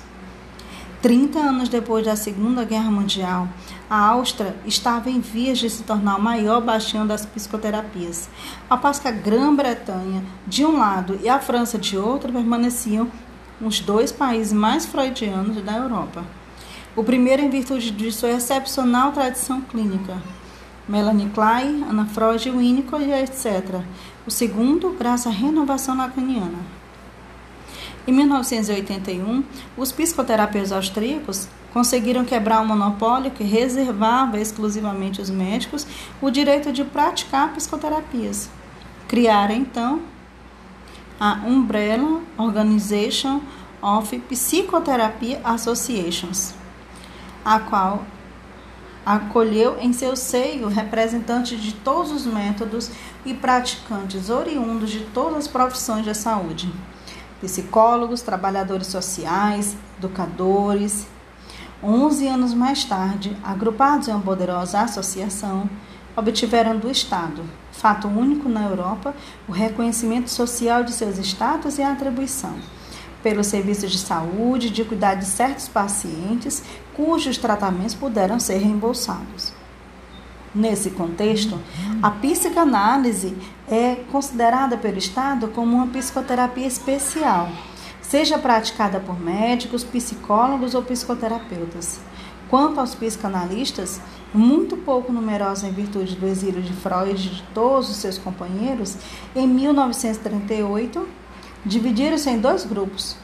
30 1.02 1.38
anos 1.38 1.70
depois 1.70 2.06
da 2.06 2.16
Segunda 2.16 2.64
Guerra 2.64 2.90
Mundial, 2.90 3.48
a 3.90 3.98
Áustria 3.98 4.56
estava 4.66 5.10
em 5.10 5.20
vias 5.20 5.60
de 5.60 5.70
se 5.70 5.84
tornar 5.84 6.18
o 6.18 6.22
maior 6.22 6.62
bastião 6.62 7.06
das 7.06 7.26
psicoterapias, 7.26 8.30
ao 8.70 8.78
passo 8.78 9.02
que 9.02 9.08
a 9.08 9.12
Grã-Bretanha, 9.12 10.24
de 10.48 10.66
um 10.66 10.78
lado, 10.78 11.20
e 11.22 11.30
a 11.30 11.40
França, 11.40 11.78
de 11.78 11.98
outro, 11.98 12.32
permaneciam 12.32 13.10
os 13.62 13.80
dois 13.80 14.12
países 14.12 14.54
mais 14.54 14.86
freudianos 14.86 15.62
da 15.64 15.78
Europa. 15.78 16.24
O 16.96 17.04
primeiro 17.04 17.42
em 17.42 17.50
virtude 17.50 17.92
de 17.92 18.12
sua 18.12 18.32
excepcional 18.32 19.12
tradição 19.12 19.62
clínica, 19.62 20.22
Melanie 20.88 21.30
Klein, 21.30 21.84
Anna 21.90 22.06
Freud, 22.06 22.50
Winnicott, 22.52 23.04
etc. 23.10 23.82
O 24.28 24.32
segundo, 24.32 24.96
graças 24.98 25.28
à 25.28 25.30
renovação 25.30 25.98
lacaniana. 25.98 26.60
Em 28.06 28.12
1981, 28.12 29.44
os 29.78 29.92
psicoterapeutas 29.92 30.74
austríacos 30.74 31.48
conseguiram 31.74 32.24
quebrar 32.24 32.62
o 32.62 32.66
monopólio 32.66 33.32
que 33.32 33.44
reservava 33.44 34.40
exclusivamente 34.40 35.20
aos 35.20 35.30
médicos 35.30 35.88
o 36.22 36.30
direito 36.30 36.72
de 36.72 36.84
praticar 36.84 37.54
psicoterapias. 37.54 38.50
Criaram 39.08 39.56
então 39.56 40.02
a 41.20 41.42
Umbrella 41.46 42.22
Organization 42.38 43.42
of 43.82 44.18
Psychotherapy 44.20 45.38
Associations, 45.44 46.54
a 47.44 47.60
qual 47.60 48.04
acolheu 49.06 49.78
em 49.82 49.92
seu 49.92 50.16
seio 50.16 50.68
representantes 50.68 51.60
de 51.60 51.74
todos 51.74 52.12
os 52.12 52.26
métodos 52.26 52.90
e 53.26 53.34
praticantes 53.34 54.30
oriundos 54.30 54.90
de 54.90 55.02
todas 55.02 55.40
as 55.40 55.48
profissões 55.48 56.06
da 56.06 56.14
saúde 56.14 56.72
psicólogos, 57.44 58.22
trabalhadores 58.22 58.88
sociais, 58.88 59.76
educadores. 59.98 61.06
Onze 61.86 62.26
anos 62.28 62.54
mais 62.54 62.86
tarde, 62.86 63.36
agrupados 63.44 64.08
em 64.08 64.12
uma 64.12 64.22
poderosa 64.22 64.80
associação, 64.80 65.70
obtiveram 66.16 66.78
do 66.78 66.90
Estado, 66.90 67.44
fato 67.74 68.08
único 68.08 68.48
na 68.48 68.64
Europa, 68.64 69.14
o 69.50 69.52
reconhecimento 69.52 70.30
social 70.30 70.86
de 70.86 70.94
seus 70.94 71.18
status 71.18 71.78
e 71.78 71.84
atribuição, 71.84 72.56
pelos 73.22 73.48
serviços 73.48 73.92
de 73.92 73.98
saúde 73.98 74.70
de 74.70 74.86
cuidado 74.86 75.20
de 75.20 75.26
certos 75.26 75.68
pacientes 75.68 76.64
cujos 76.96 77.38
tratamentos 77.38 77.94
puderam 77.94 78.40
ser 78.40 78.60
reembolsados. 78.60 79.52
Nesse 80.56 80.92
contexto, 80.92 81.60
a 82.02 82.12
psicanálise 82.12 83.36
é 83.70 83.96
considerada 84.10 84.78
pelo 84.78 85.00
Estado 85.00 85.50
como 85.50 85.76
uma 85.76 85.88
psicoterapia 85.88 86.68
especial, 86.68 87.50
seja 88.14 88.38
praticada 88.38 89.00
por 89.00 89.20
médicos, 89.20 89.84
psicólogos 89.84 90.76
ou 90.76 90.84
psicoterapeutas. 90.84 92.00
Quanto 92.48 92.80
aos 92.80 92.94
psicanalistas, 92.94 94.00
muito 94.32 94.78
pouco 94.78 95.12
numerosos 95.12 95.64
em 95.64 95.72
virtude 95.72 96.16
do 96.16 96.28
exílio 96.28 96.62
de 96.62 96.74
Freud 96.74 97.10
e 97.10 97.16
de 97.16 97.42
todos 97.56 97.90
os 97.90 97.96
seus 97.96 98.20
companheiros, 98.20 98.98
em 99.36 99.48
1938, 99.48 101.08
dividiram-se 101.66 102.30
em 102.30 102.38
dois 102.38 102.64
grupos: 102.64 103.18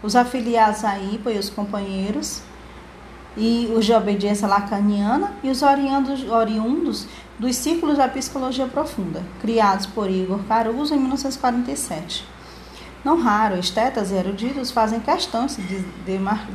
os 0.00 0.14
afiliados 0.14 0.84
à 0.84 0.96
IPA 0.96 1.32
e 1.32 1.38
os 1.40 1.50
companheiros, 1.50 2.40
e 3.36 3.68
os 3.76 3.84
de 3.84 3.92
obediência 3.92 4.46
lacaniana 4.46 5.34
e 5.42 5.50
os 5.50 5.60
oriundos 5.60 7.08
dos 7.36 7.56
círculos 7.56 7.98
da 7.98 8.06
psicologia 8.06 8.68
profunda, 8.68 9.24
criados 9.40 9.86
por 9.86 10.08
Igor 10.08 10.38
Caruso 10.44 10.94
em 10.94 11.00
1947. 11.00 12.35
Não 13.06 13.20
raro, 13.20 13.56
estetas 13.56 14.10
e 14.10 14.16
eruditos 14.16 14.72
fazem 14.72 14.98
questão 14.98 15.46
de 15.46 15.84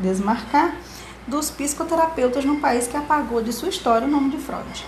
desmarcar 0.02 0.76
dos 1.26 1.50
psicoterapeutas 1.50 2.44
no 2.44 2.60
país 2.60 2.90
que 2.90 2.98
apagou 2.98 3.42
de 3.42 3.54
sua 3.54 3.70
história 3.70 4.06
o 4.06 4.12
nome 4.12 4.32
de 4.32 4.38
Freud. 4.38 4.86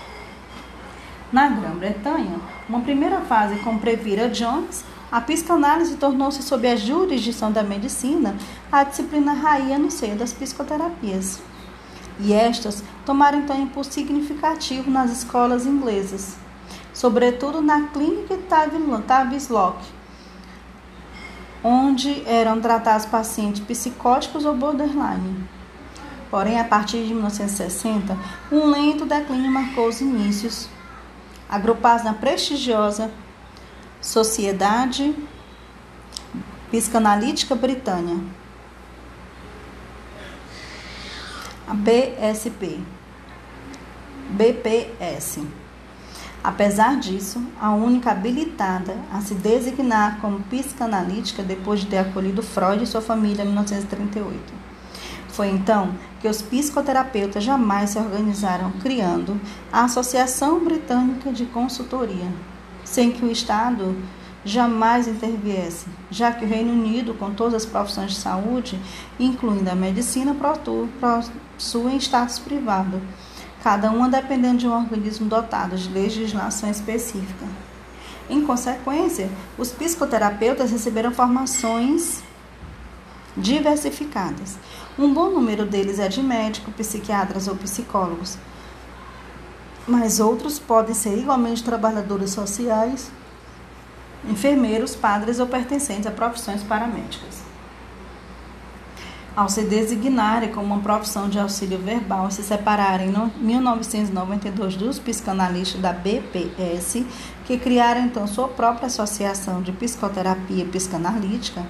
Na 1.31 1.47
Grã-Bretanha, 1.47 2.37
uma 2.67 2.81
primeira 2.81 3.21
fase 3.21 3.55
com 3.59 3.77
Previra 3.77 4.27
Jones, 4.27 4.83
a 5.09 5.21
psicanálise 5.21 5.95
tornou-se, 5.95 6.43
sob 6.43 6.67
a 6.67 6.75
jurisdição 6.75 7.49
da 7.49 7.63
medicina, 7.63 8.35
a 8.69 8.83
disciplina 8.83 9.31
rainha 9.31 9.79
no 9.79 9.89
seio 9.89 10.17
das 10.17 10.33
psicoterapias 10.33 11.39
e 12.19 12.33
estas 12.33 12.83
tomaram 13.05 13.39
então 13.39 13.57
impulso 13.57 13.93
significativo 13.93 14.91
nas 14.91 15.11
escolas 15.11 15.65
inglesas, 15.65 16.35
sobretudo 16.93 17.61
na 17.61 17.87
clínica 17.87 18.37
Tavistock, 19.07 20.02
onde 21.63 22.27
eram 22.27 22.59
tratados 22.59 23.05
pacientes 23.05 23.61
psicóticos 23.61 24.43
ou 24.43 24.55
borderline. 24.55 25.47
Porém, 26.29 26.59
a 26.59 26.63
partir 26.63 27.05
de 27.05 27.13
1960, 27.13 28.17
um 28.51 28.65
lento 28.65 29.05
declínio 29.05 29.51
marcou 29.51 29.87
os 29.87 30.01
inícios, 30.01 30.67
agrupados 31.47 32.03
na 32.03 32.13
prestigiosa 32.13 33.11
Sociedade 34.01 35.15
Psicanalítica 36.71 37.53
Britânia, 37.55 38.17
a 41.67 41.73
BSP, 41.73 42.79
BPS. 44.31 45.62
Apesar 46.43 46.99
disso, 46.99 47.41
a 47.57 47.71
única 47.73 48.11
habilitada 48.11 48.97
a 49.09 49.21
se 49.21 49.33
designar 49.33 50.19
como 50.19 50.41
psicanalítica 50.41 51.41
depois 51.41 51.79
de 51.79 51.85
ter 51.85 51.99
acolhido 51.99 52.43
Freud 52.43 52.83
e 52.83 52.87
sua 52.87 53.01
família 53.01 53.43
em 53.43 53.47
1938. 53.47 54.53
Foi 55.29 55.47
então 55.47 55.93
que 56.19 56.27
os 56.27 56.41
psicoterapeutas 56.41 57.43
jamais 57.43 57.91
se 57.91 57.97
organizaram 57.97 58.71
criando 58.73 59.39
a 59.71 59.85
Associação 59.85 60.63
Britânica 60.63 61.31
de 61.31 61.45
Consultoria, 61.45 62.29
sem 62.83 63.11
que 63.11 63.23
o 63.23 63.31
Estado 63.31 63.95
jamais 64.43 65.07
interviesse, 65.07 65.87
já 66.11 66.33
que 66.33 66.43
o 66.43 66.47
Reino 66.47 66.73
Unido, 66.73 67.13
com 67.13 67.31
todas 67.31 67.53
as 67.53 67.65
profissões 67.65 68.11
de 68.11 68.17
saúde, 68.17 68.77
incluindo 69.17 69.71
a 69.71 69.75
medicina, 69.75 70.35
possuem 70.35 71.97
status 71.97 72.39
privado, 72.39 73.01
cada 73.63 73.89
uma 73.91 74.09
dependendo 74.09 74.57
de 74.57 74.67
um 74.67 74.75
organismo 74.75 75.27
dotado 75.27 75.77
de 75.77 75.87
legislação 75.89 76.69
específica. 76.69 77.45
Em 78.29 78.45
consequência, 78.45 79.29
os 79.57 79.71
psicoterapeutas 79.71 80.71
receberam 80.71 81.11
formações 81.11 82.21
diversificadas. 83.37 84.57
Um 84.99 85.13
bom 85.13 85.29
número 85.29 85.65
deles 85.65 85.97
é 85.97 86.07
de 86.07 86.21
médico, 86.21 86.71
psiquiatras 86.71 87.47
ou 87.47 87.55
psicólogos, 87.55 88.37
mas 89.87 90.19
outros 90.19 90.59
podem 90.59 90.93
ser 90.93 91.17
igualmente 91.17 91.63
trabalhadores 91.63 92.31
sociais 92.31 93.11
enfermeiros, 94.29 94.95
padres 94.95 95.39
ou 95.39 95.47
pertencentes 95.47 96.07
a 96.07 96.11
profissões 96.11 96.63
paramédicas. 96.63 97.42
Ao 99.35 99.49
se 99.49 99.63
designarem 99.63 100.51
como 100.51 100.67
uma 100.67 100.83
profissão 100.83 101.27
de 101.27 101.39
auxílio 101.39 101.79
verbal 101.79 102.27
e 102.27 102.31
se 102.31 102.43
separarem 102.43 103.09
em 103.09 103.43
1992 103.43 104.75
dos 104.75 104.99
psicanalistas 104.99 105.81
da 105.81 105.91
BPS, 105.91 107.03
que 107.43 107.57
criaram 107.57 108.01
então 108.01 108.27
sua 108.27 108.47
própria 108.47 108.85
associação 108.85 109.63
de 109.63 109.71
psicoterapia 109.71 110.65
psicanalítica, 110.65 111.65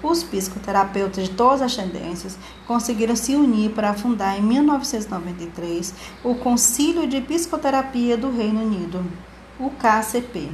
os 0.00 0.22
psicoterapeutas 0.22 1.24
de 1.24 1.34
todas 1.34 1.62
as 1.62 1.74
tendências 1.74 2.38
conseguiram 2.64 3.16
se 3.16 3.34
unir 3.34 3.72
para 3.72 3.92
fundar 3.92 4.38
em 4.38 4.42
1993 4.42 5.92
o 6.22 6.36
Concílio 6.36 7.08
de 7.08 7.20
Psicoterapia 7.20 8.16
do 8.16 8.30
Reino 8.30 8.62
Unido, 8.62 9.04
o 9.58 9.68
KCP. 9.70 10.48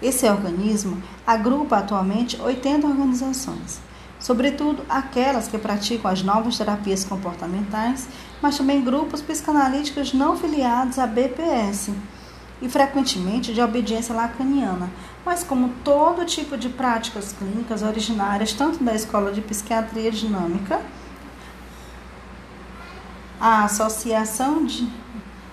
Esse 0.00 0.26
organismo 0.26 1.02
agrupa 1.26 1.76
atualmente 1.76 2.40
80 2.40 2.86
organizações. 2.86 3.87
Sobretudo 4.18 4.84
aquelas 4.88 5.48
que 5.48 5.58
praticam 5.58 6.10
as 6.10 6.22
novas 6.22 6.58
terapias 6.58 7.04
comportamentais, 7.04 8.08
mas 8.42 8.56
também 8.56 8.82
grupos 8.82 9.22
psicanalíticos 9.22 10.12
não 10.12 10.36
filiados 10.36 10.98
à 10.98 11.06
BPS 11.06 11.92
e 12.60 12.68
frequentemente 12.68 13.54
de 13.54 13.60
obediência 13.60 14.14
lacaniana, 14.14 14.90
mas 15.24 15.44
como 15.44 15.70
todo 15.84 16.24
tipo 16.24 16.56
de 16.56 16.68
práticas 16.68 17.32
clínicas 17.32 17.82
originárias 17.82 18.52
tanto 18.52 18.82
da 18.82 18.94
Escola 18.94 19.30
de 19.32 19.40
Psiquiatria 19.40 20.10
Dinâmica, 20.10 20.80
a 23.40 23.64
Associação 23.64 24.64
de 24.64 24.88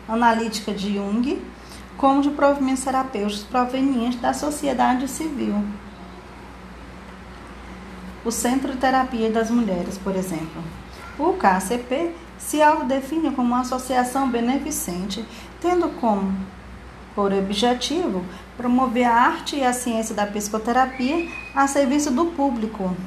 Analítica 0.08 0.74
de 0.74 0.96
Jung, 0.96 1.42
como 1.98 2.22
de 2.22 2.30
provimentos 2.32 2.84
terapêuticos 2.84 3.44
provenientes 3.44 4.20
da 4.20 4.34
sociedade 4.34 5.08
civil. 5.08 5.64
O 8.26 8.32
Centro 8.32 8.72
de 8.72 8.80
Terapia 8.80 9.30
das 9.30 9.52
Mulheres, 9.52 10.00
por 10.00 10.16
exemplo. 10.16 10.64
O 11.20 11.34
KCP 11.34 12.12
se 12.40 12.60
autodefine 12.60 13.30
como 13.30 13.50
uma 13.50 13.62
associação 13.62 14.28
beneficente, 14.28 15.24
tendo 15.62 15.90
como 16.02 16.36
por 17.14 17.32
objetivo 17.32 18.26
promover 18.58 19.06
a 19.06 19.14
arte 19.14 19.58
e 19.58 19.64
a 19.64 19.72
ciência 19.72 20.16
da 20.16 20.26
psicoterapia 20.26 21.30
a 21.54 21.68
serviço 21.68 22.10
do 22.10 22.26
público, 22.26 22.98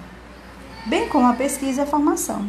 bem 0.87 1.09
como 1.09 1.27
a 1.27 1.33
pesquisa 1.33 1.81
e 1.81 1.85
a 1.85 1.87
formação. 1.87 2.49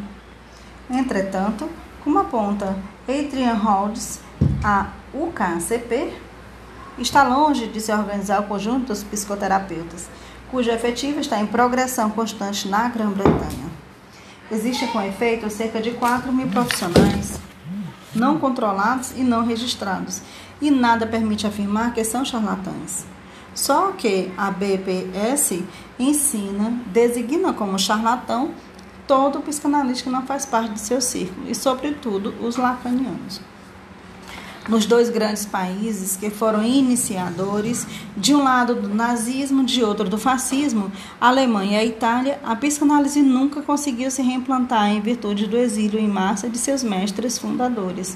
Entretanto, 0.91 1.67
como 2.03 2.19
aponta 2.19 2.77
Adrian 3.07 3.55
Holds, 3.55 4.21
a 4.63 4.91
UKCP 5.11 6.13
está 6.99 7.23
longe 7.23 7.65
de 7.67 7.81
se 7.81 7.91
organizar 7.91 8.41
o 8.41 8.47
conjunto 8.47 8.87
dos 8.87 9.03
psicoterapeutas, 9.03 10.07
cujo 10.51 10.69
efetivo 10.71 11.19
está 11.19 11.39
em 11.39 11.45
progressão 11.45 12.09
constante 12.09 12.67
na 12.67 12.87
Grã-Bretanha. 12.89 13.69
Existem, 14.51 14.87
com 14.87 15.01
efeito, 15.01 15.49
cerca 15.49 15.79
de 15.79 15.91
4 15.91 16.31
mil 16.31 16.47
profissionais 16.47 17.39
não 18.13 18.39
controlados 18.39 19.11
e 19.15 19.23
não 19.23 19.45
registrados, 19.45 20.21
e 20.61 20.71
nada 20.71 21.07
permite 21.07 21.47
afirmar 21.47 21.93
que 21.93 22.03
são 22.03 22.25
charlatães. 22.25 23.05
Só 23.53 23.91
que 23.91 24.31
a 24.37 24.51
BPS 24.51 25.63
ensina, 25.97 26.73
designa 26.87 27.53
como 27.53 27.79
charlatão 27.79 28.51
todo 29.07 29.41
psicanalista 29.41 30.03
que 30.03 30.09
não 30.09 30.25
faz 30.25 30.45
parte 30.45 30.73
de 30.73 30.79
seu 30.79 31.01
círculo, 31.01 31.49
e 31.49 31.55
sobretudo 31.55 32.33
os 32.41 32.57
lacanianos 32.57 33.41
nos 34.69 34.85
dois 34.85 35.09
grandes 35.09 35.45
países 35.45 36.15
que 36.15 36.29
foram 36.29 36.63
iniciadores, 36.63 37.87
de 38.15 38.35
um 38.35 38.43
lado 38.43 38.75
do 38.75 38.93
nazismo, 38.93 39.65
de 39.65 39.83
outro 39.83 40.07
do 40.07 40.17
fascismo, 40.17 40.91
a 41.19 41.27
Alemanha 41.27 41.79
e 41.79 41.81
a 41.81 41.85
Itália, 41.85 42.39
a 42.43 42.55
psicanálise 42.55 43.21
nunca 43.21 43.63
conseguiu 43.63 44.11
se 44.11 44.21
reimplantar 44.21 44.89
em 44.89 45.01
virtude 45.01 45.47
do 45.47 45.57
exílio 45.57 45.99
em 45.99 46.07
massa 46.07 46.47
de 46.47 46.57
seus 46.57 46.83
mestres 46.83 47.39
fundadores. 47.39 48.15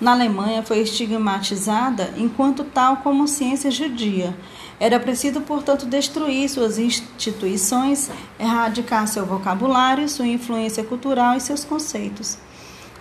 Na 0.00 0.12
Alemanha 0.12 0.62
foi 0.62 0.80
estigmatizada 0.80 2.12
enquanto 2.16 2.64
tal 2.64 2.98
como 2.98 3.28
ciência 3.28 3.70
judia. 3.70 4.36
Era 4.80 5.00
preciso, 5.00 5.40
portanto, 5.40 5.86
destruir 5.86 6.48
suas 6.48 6.78
instituições, 6.78 8.10
erradicar 8.38 9.08
seu 9.08 9.26
vocabulário, 9.26 10.08
sua 10.08 10.26
influência 10.26 10.84
cultural 10.84 11.36
e 11.36 11.40
seus 11.40 11.64
conceitos. 11.64 12.38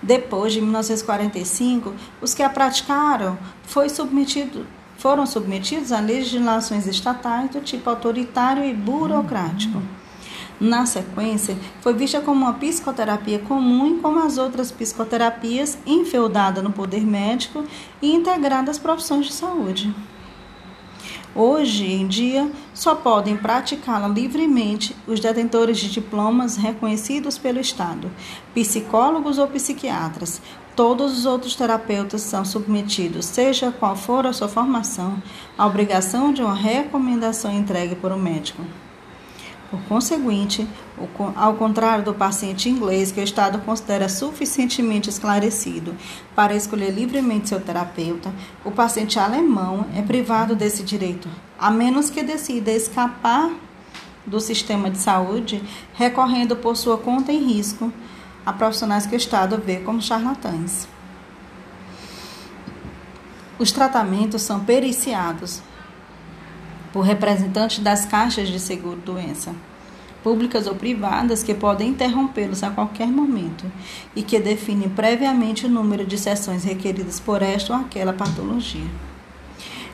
Depois 0.01 0.53
de 0.53 0.62
1945, 0.62 1.93
os 2.21 2.33
que 2.33 2.43
a 2.43 2.49
praticaram 2.49 3.38
submetido, 3.89 4.65
foram 4.97 5.25
submetidos 5.25 5.91
a 5.91 5.99
legislações 5.99 6.88
estatais 6.88 7.49
do 7.51 7.62
tipo 7.62 7.89
autoritário 7.89 8.63
e 8.63 8.73
burocrático. 8.73 9.81
Na 10.60 10.88
sequência, 10.88 11.55
foi 11.81 11.93
vista 11.93 12.19
como 12.19 12.45
uma 12.45 12.53
psicoterapia 12.53 13.38
comum 13.38 13.99
como 13.99 14.19
as 14.19 14.39
outras 14.39 14.71
psicoterapias, 14.71 15.77
enfeudada 15.86 16.63
no 16.63 16.71
poder 16.71 17.05
médico 17.05 17.63
e 18.01 18.12
integrada 18.12 18.71
às 18.71 18.79
profissões 18.79 19.27
de 19.27 19.33
saúde. 19.33 19.93
Hoje 21.39 21.86
em 21.86 22.08
dia, 22.08 22.52
só 22.73 22.95
podem 22.95 23.38
praticá-la 23.38 24.08
livremente 24.08 24.95
os 25.06 25.19
detentores 25.19 25.78
de 25.78 25.88
diplomas 25.88 26.58
reconhecidos 26.58 27.38
pelo 27.38 27.60
Estado, 27.60 28.10
psicólogos 28.56 29.38
ou 29.38 29.45
psiquiatras. 29.47 30.41
Todos 30.76 31.15
os 31.15 31.28
outros 31.28 31.56
terapeutas 31.56 32.21
são 32.21 32.43
submetidos, 32.43 33.28
seja 33.28 33.71
qual 33.71 33.95
for 33.95 34.26
a 34.26 34.34
sua 34.34 34.47
formação, 34.47 35.21
à 35.56 35.67
obrigação 35.67 36.34
de 36.34 36.41
uma 36.41 36.56
recomendação 36.56 37.54
entregue 37.54 37.93
por 37.93 38.12
um 38.12 38.17
médico. 38.17 38.63
Por 39.69 39.82
conseguinte, 39.82 40.65
ao 41.36 41.56
contrário 41.56 42.06
do 42.06 42.13
paciente 42.13 42.69
inglês, 42.69 43.12
que 43.12 43.19
o 43.19 43.23
Estado 43.23 43.60
considera 43.60 44.08
suficientemente 44.08 45.10
esclarecido 45.10 45.93
para 46.34 46.56
escolher 46.56 46.91
livremente 46.91 47.49
seu 47.49 47.60
terapeuta, 47.60 48.34
o 48.63 48.71
paciente 48.71 49.19
alemão 49.19 49.86
é 49.93 50.01
privado 50.01 50.56
desse 50.56 50.84
direito, 50.84 51.27
a 51.60 51.69
menos 51.69 52.10
que 52.10 52.23
decida 52.23 52.71
escapar 52.71 53.51
do 54.25 54.39
sistema 54.39 54.89
de 54.89 54.99
saúde, 54.99 55.62
recorrendo 55.93 56.56
por 56.56 56.77
sua 56.77 56.97
conta 56.97 57.34
em 57.34 57.43
risco 57.43 57.91
a 58.45 58.53
profissionais 58.53 59.06
que 59.06 59.15
o 59.15 59.17
Estado 59.17 59.62
vê 59.63 59.77
como 59.77 60.01
charlatães. 60.01 60.88
Os 63.60 63.71
tratamentos 63.71 64.43
são 64.43 64.62
periciados, 64.62 65.62
por 66.91 67.02
representantes 67.02 67.80
das 67.80 68.06
caixas 68.06 68.47
de 68.47 68.60
seguro-doença, 68.60 69.54
públicas 70.23 70.67
ou 70.67 70.76
privadas, 70.76 71.43
que 71.43 71.54
podem 71.54 71.89
interrompê-los 71.89 72.63
a 72.63 72.69
qualquer 72.69 73.08
momento 73.08 73.71
e 74.15 74.21
que 74.21 74.39
definem 74.39 74.89
previamente 74.89 75.65
o 75.65 75.69
número 75.69 76.06
de 76.06 76.17
sessões 76.17 76.63
requeridas 76.63 77.19
por 77.19 77.41
esta 77.41 77.73
ou 77.73 77.80
aquela 77.80 78.13
patologia. 78.13 78.88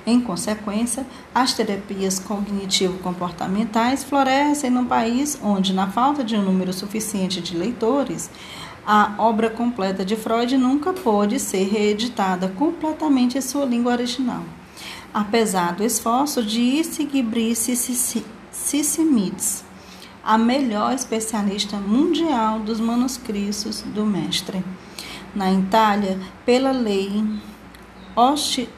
Em 0.06 0.20
consequência, 0.20 1.06
as 1.34 1.54
terapias 1.54 2.20
cognitivo-comportamentais 2.20 4.04
florescem 4.04 4.70
num 4.70 4.86
país 4.86 5.40
onde, 5.42 5.72
na 5.72 5.90
falta 5.90 6.24
de 6.24 6.36
um 6.36 6.42
número 6.42 6.74
suficiente 6.74 7.40
de 7.40 7.56
leitores, 7.56 8.30
a 8.86 9.14
obra 9.18 9.50
completa 9.50 10.04
de 10.04 10.18
Freud 10.18 10.58
nunca 10.58 10.92
pôde 10.92 11.40
ser 11.40 11.70
reeditada 11.70 12.50
completamente 12.50 13.38
em 13.38 13.42
sua 13.42 13.64
língua 13.64 13.94
original 13.94 14.44
apesar 15.13 15.76
do 15.76 15.84
esforço 15.84 16.41
de 16.41 16.60
Isigbrice 16.60 17.76
Sissimides, 18.52 19.63
a 20.23 20.38
melhor 20.38 20.93
especialista 20.93 21.78
mundial 21.78 22.60
dos 22.60 22.80
manuscritos 22.80 23.82
do 23.82 24.06
mestre. 24.06 24.63
Na 25.36 25.52
Itália, 25.52 26.19
pela 26.45 26.71
lei 26.71 27.23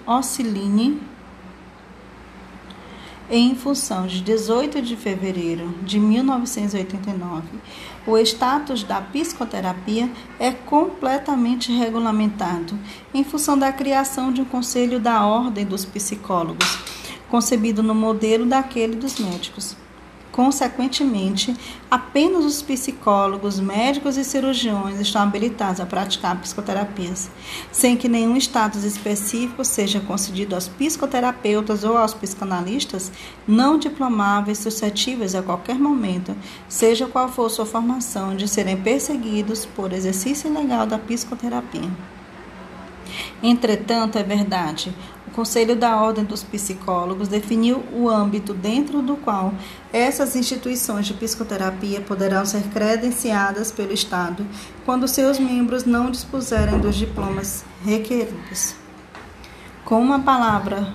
Osciline, 0.06 1.02
em 3.30 3.56
função 3.56 4.06
de 4.06 4.22
18 4.22 4.82
de 4.82 4.96
fevereiro 4.96 5.74
de 5.84 6.00
1989, 6.00 7.44
o 8.08 8.18
status 8.20 8.84
da 8.84 9.02
psicoterapia 9.02 10.10
é 10.40 10.52
completamente 10.52 11.72
regulamentado 11.72 12.78
em 13.14 13.24
função 13.24 13.58
da 13.58 13.72
criação 13.72 14.32
de 14.32 14.42
um 14.42 14.46
conselho 14.46 15.00
da 15.00 15.26
Ordem 15.26 15.66
dos 15.66 15.86
Psicólogos, 15.86 16.80
concebido 17.30 17.82
no 17.82 17.96
modelo 17.96 18.46
daquele 18.46 18.96
dos 18.96 19.20
médicos. 19.20 19.76
Consequentemente, 20.36 21.56
apenas 21.90 22.44
os 22.44 22.62
psicólogos, 22.62 23.58
médicos 23.58 24.18
e 24.18 24.24
cirurgiões 24.26 25.00
estão 25.00 25.22
habilitados 25.22 25.80
a 25.80 25.86
praticar 25.86 26.38
psicoterapias, 26.42 27.30
sem 27.72 27.96
que 27.96 28.10
nenhum 28.10 28.36
status 28.36 28.84
específico 28.84 29.64
seja 29.64 30.02
concedido 30.02 30.54
aos 30.54 30.68
psicoterapeutas 30.68 31.86
ou 31.86 31.96
aos 31.96 32.14
psicanalistas 32.14 33.14
não 33.48 33.80
diplomáveis 33.80 34.58
suscetíveis 34.58 35.34
a 35.36 35.42
qualquer 35.42 35.80
momento, 35.80 36.36
seja 36.68 37.08
qual 37.08 37.30
for 37.30 37.50
sua 37.50 37.66
formação, 37.66 38.36
de 38.36 38.46
serem 38.46 38.76
perseguidos 38.76 39.66
por 39.66 39.94
exercício 39.94 40.50
ilegal 40.50 40.86
da 40.86 41.00
psicoterapia. 41.00 41.90
Entretanto, 43.42 44.18
é 44.18 44.24
verdade, 44.24 44.94
Conselho 45.36 45.76
da 45.76 45.98
Ordem 45.98 46.24
dos 46.24 46.42
Psicólogos 46.44 47.28
definiu 47.28 47.84
o 47.92 48.10
âmbito 48.10 48.54
dentro 48.54 49.02
do 49.02 49.18
qual 49.18 49.54
essas 49.92 50.34
instituições 50.34 51.08
de 51.08 51.14
psicoterapia 51.14 52.00
poderão 52.00 52.46
ser 52.46 52.64
credenciadas 52.70 53.70
pelo 53.70 53.92
Estado 53.92 54.48
quando 54.86 55.10
seus 55.10 55.38
membros 55.38 55.84
não 55.84 56.10
dispuserem 56.10 56.80
dos 56.80 56.96
diplomas 56.96 57.66
requeridos. 57.84 58.76
Como 59.84 60.14
a 60.14 60.20
palavra 60.20 60.94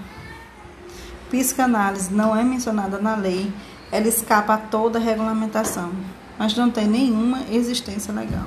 psicanálise 1.29 2.11
não 2.11 2.35
é 2.35 2.43
mencionada 2.43 2.99
na 2.99 3.17
lei, 3.17 3.53
ela 3.93 4.09
escapa 4.09 4.55
a 4.55 4.59
toda 4.59 4.99
regulamentação, 4.99 5.93
mas 6.39 6.57
não 6.57 6.71
tem 6.71 6.87
nenhuma 6.87 7.43
existência 7.51 8.11
legal. 8.11 8.47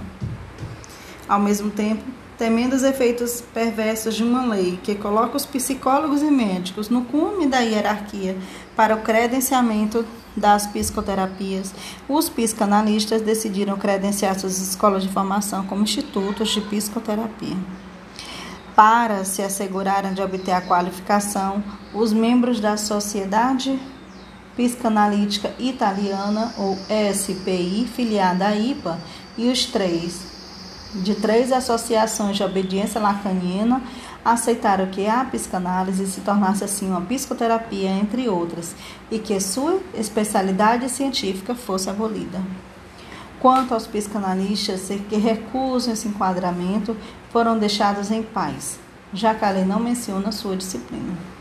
Ao 1.29 1.39
mesmo 1.39 1.69
tempo, 1.69 2.03
temendo 2.37 2.73
os 2.73 2.83
efeitos 2.83 3.41
perversos 3.53 4.15
de 4.15 4.23
uma 4.23 4.45
lei 4.45 4.79
que 4.81 4.95
coloca 4.95 5.37
os 5.37 5.45
psicólogos 5.45 6.21
e 6.21 6.31
médicos 6.31 6.89
no 6.89 7.05
cume 7.05 7.47
da 7.47 7.59
hierarquia 7.59 8.35
para 8.75 8.95
o 8.95 9.01
credenciamento 9.01 10.05
das 10.35 10.65
psicoterapias, 10.65 11.73
os 12.09 12.27
psicanalistas 12.27 13.21
decidiram 13.21 13.77
credenciar 13.77 14.37
suas 14.39 14.59
escolas 14.59 15.03
de 15.03 15.09
formação 15.09 15.65
como 15.65 15.83
institutos 15.83 16.49
de 16.49 16.61
psicoterapia. 16.61 17.55
Para 18.75 19.23
se 19.23 19.43
assegurarem 19.43 20.13
de 20.13 20.21
obter 20.21 20.51
a 20.51 20.61
qualificação, 20.61 21.63
os 21.93 22.11
membros 22.11 22.59
da 22.59 22.75
Sociedade 22.75 23.79
Psicanalítica 24.55 25.51
Italiana, 25.59 26.53
ou 26.57 26.77
SPI, 27.13 27.87
filiada 27.95 28.47
à 28.47 28.55
IPA, 28.55 28.99
e 29.37 29.51
os 29.51 29.65
três 29.65 30.32
de 30.95 31.15
três 31.15 31.51
associações 31.51 32.37
de 32.37 32.43
obediência 32.43 33.01
lacaniana 33.01 33.81
aceitaram 34.23 34.85
que 34.87 35.07
a 35.07 35.25
psicanálise 35.25 36.05
se 36.07 36.21
tornasse 36.21 36.63
assim 36.63 36.89
uma 36.89 37.01
psicoterapia, 37.01 37.89
entre 37.89 38.29
outras, 38.29 38.75
e 39.11 39.19
que 39.19 39.39
sua 39.39 39.79
especialidade 39.93 40.87
científica 40.89 41.55
fosse 41.55 41.89
abolida. 41.89 42.41
Quanto 43.39 43.73
aos 43.73 43.87
psicanalistas 43.87 44.87
que 45.09 45.17
recusam 45.17 45.93
esse 45.93 46.07
enquadramento, 46.07 46.95
foram 47.31 47.57
deixados 47.57 48.11
em 48.11 48.23
paz, 48.23 48.79
já 49.13 49.33
que 49.33 49.43
a 49.43 49.49
lei 49.49 49.65
não 49.65 49.79
menciona 49.79 50.31
sua 50.31 50.55
disciplina. 50.55 51.32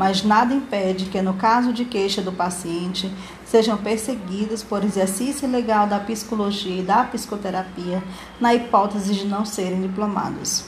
Mas 0.00 0.22
nada 0.22 0.54
impede 0.54 1.10
que, 1.10 1.20
no 1.20 1.34
caso 1.34 1.74
de 1.74 1.84
queixa 1.84 2.22
do 2.22 2.32
paciente, 2.32 3.14
sejam 3.44 3.76
perseguidos 3.76 4.62
por 4.62 4.82
exercício 4.82 5.46
ilegal 5.46 5.86
da 5.86 6.00
psicologia 6.00 6.80
e 6.80 6.82
da 6.82 7.04
psicoterapia, 7.04 8.02
na 8.40 8.54
hipótese 8.54 9.12
de 9.12 9.26
não 9.26 9.44
serem 9.44 9.82
diplomados. 9.82 10.64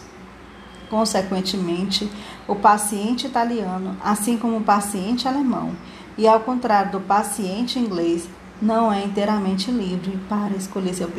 Consequentemente, 0.91 2.13
o 2.47 2.55
paciente 2.55 3.27
italiano, 3.27 3.97
assim 4.05 4.37
como 4.37 4.59
o 4.59 4.63
paciente 4.63 5.27
alemão, 5.27 5.71
e 6.19 6.29
ao 6.29 6.41
contrário 6.41 6.93
do 6.93 7.01
paciente 7.01 7.79
inglês, 7.79 8.29
não 8.61 8.93
é 8.93 9.03
inteiramente 9.03 9.71
livre 9.71 10.21
para 10.29 10.55
escolher 10.55 10.93
seu, 10.93 11.11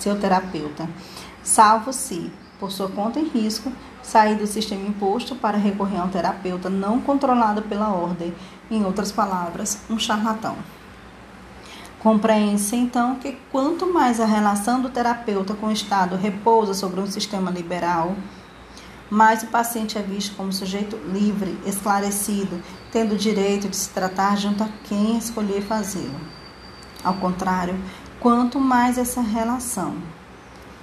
seu 0.00 0.18
terapeuta, 0.18 0.88
salvo 1.40 1.92
se, 1.92 2.32
por 2.64 2.72
sua 2.72 2.88
conta 2.88 3.20
e 3.20 3.28
risco, 3.28 3.70
sair 4.02 4.36
do 4.36 4.46
sistema 4.46 4.88
imposto 4.88 5.36
para 5.36 5.58
recorrer 5.58 6.00
a 6.00 6.04
um 6.04 6.08
terapeuta 6.08 6.70
não 6.70 6.98
controlado 6.98 7.60
pela 7.60 7.90
ordem, 7.90 8.34
em 8.70 8.82
outras 8.86 9.12
palavras, 9.12 9.82
um 9.90 9.98
charlatão. 9.98 10.56
Compreende-se 11.98 12.74
então 12.74 13.16
que 13.16 13.36
quanto 13.52 13.92
mais 13.92 14.18
a 14.18 14.24
relação 14.24 14.80
do 14.80 14.88
terapeuta 14.88 15.52
com 15.52 15.66
o 15.66 15.72
Estado 15.72 16.16
repousa 16.16 16.72
sobre 16.72 17.00
um 17.00 17.06
sistema 17.06 17.50
liberal, 17.50 18.16
mais 19.10 19.42
o 19.42 19.48
paciente 19.48 19.98
é 19.98 20.02
visto 20.02 20.34
como 20.34 20.50
sujeito 20.50 20.96
livre, 21.12 21.58
esclarecido, 21.66 22.62
tendo 22.90 23.14
o 23.14 23.18
direito 23.18 23.68
de 23.68 23.76
se 23.76 23.90
tratar 23.90 24.38
junto 24.38 24.64
a 24.64 24.68
quem 24.84 25.18
escolher 25.18 25.60
fazê-lo. 25.60 26.18
Ao 27.04 27.12
contrário, 27.12 27.78
quanto 28.20 28.58
mais 28.58 28.96
essa 28.96 29.20
relação 29.20 30.13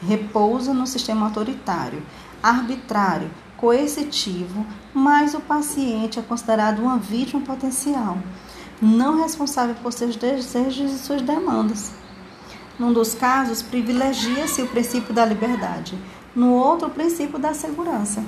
repousa 0.02 0.74
no 0.74 0.88
sistema 0.88 1.28
autoritário, 1.28 2.02
arbitrário, 2.42 3.30
coercitivo, 3.58 4.66
mais 4.94 5.36
o 5.36 5.40
paciente 5.40 6.18
é 6.18 6.22
considerado 6.22 6.80
uma 6.80 6.98
vítima 6.98 7.42
potencial, 7.42 8.18
não 8.82 9.22
responsável 9.22 9.76
por 9.76 9.94
seus 9.94 10.16
desejos 10.16 10.92
e 10.92 10.98
suas 10.98 11.22
demandas. 11.22 11.92
Num 12.80 12.92
dos 12.92 13.14
casos, 13.14 13.62
privilegia-se 13.62 14.64
o 14.64 14.68
princípio 14.68 15.14
da 15.14 15.24
liberdade, 15.24 15.96
no 16.36 16.52
outro, 16.52 16.88
o 16.88 16.92
princípio 16.92 17.38
da 17.38 17.54
segurança. 17.54 18.24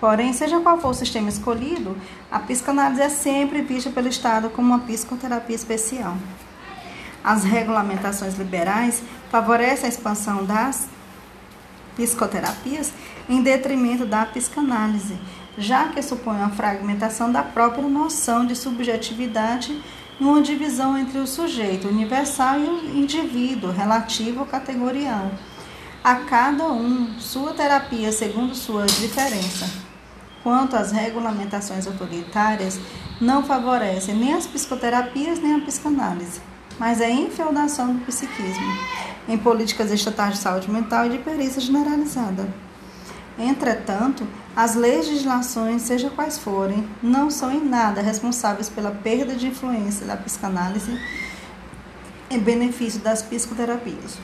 Porém, 0.00 0.32
seja 0.32 0.60
qual 0.60 0.78
for 0.78 0.90
o 0.90 0.94
sistema 0.94 1.28
escolhido, 1.28 1.96
a 2.30 2.38
psicanálise 2.38 3.00
é 3.00 3.08
sempre 3.08 3.62
vista 3.62 3.90
pelo 3.90 4.06
Estado 4.06 4.50
como 4.50 4.68
uma 4.68 4.80
psicoterapia 4.80 5.56
especial. 5.56 6.16
As 7.24 7.42
regulamentações 7.42 8.34
liberais 8.34 9.02
favorecem 9.34 9.86
a 9.86 9.88
expansão 9.88 10.44
das 10.44 10.86
psicoterapias 11.96 12.92
em 13.28 13.42
detrimento 13.42 14.06
da 14.06 14.24
psicanálise, 14.24 15.18
já 15.58 15.88
que 15.88 16.00
supõe 16.00 16.40
a 16.40 16.50
fragmentação 16.50 17.32
da 17.32 17.42
própria 17.42 17.82
noção 17.82 18.46
de 18.46 18.54
subjetividade 18.54 19.76
e 20.20 20.22
uma 20.22 20.40
divisão 20.40 20.96
entre 20.96 21.18
o 21.18 21.26
sujeito 21.26 21.88
universal 21.88 22.60
e 22.60 22.62
o 22.62 22.96
indivíduo 22.96 23.72
relativo 23.72 24.38
ou 24.38 24.46
categorial. 24.46 25.32
A 26.04 26.14
cada 26.14 26.68
um 26.68 27.18
sua 27.18 27.54
terapia 27.54 28.12
segundo 28.12 28.54
sua 28.54 28.86
diferença. 28.86 29.68
Quanto 30.44 30.76
às 30.76 30.92
regulamentações 30.92 31.88
autoritárias, 31.88 32.78
não 33.20 33.42
favorecem 33.42 34.14
nem 34.14 34.32
as 34.32 34.46
psicoterapias 34.46 35.40
nem 35.40 35.56
a 35.56 35.60
psicanálise, 35.60 36.40
mas 36.78 37.00
a 37.00 37.10
infeudação 37.10 37.94
do 37.94 38.04
psiquismo 38.04 39.13
em 39.28 39.38
políticas 39.38 39.90
estatais 39.90 40.34
de 40.34 40.38
saúde 40.40 40.70
mental 40.70 41.06
e 41.06 41.10
de 41.10 41.18
perícia 41.18 41.60
generalizada. 41.60 42.48
Entretanto, 43.38 44.26
as 44.54 44.76
legislações, 44.76 45.82
seja 45.82 46.10
quais 46.10 46.38
forem, 46.38 46.88
não 47.02 47.30
são 47.30 47.50
em 47.50 47.64
nada 47.64 48.00
responsáveis 48.00 48.68
pela 48.68 48.92
perda 48.92 49.34
de 49.34 49.48
influência 49.48 50.06
da 50.06 50.16
psicanálise 50.16 51.00
em 52.30 52.38
benefício 52.38 53.00
das 53.00 53.22
psicoterapias. 53.22 54.18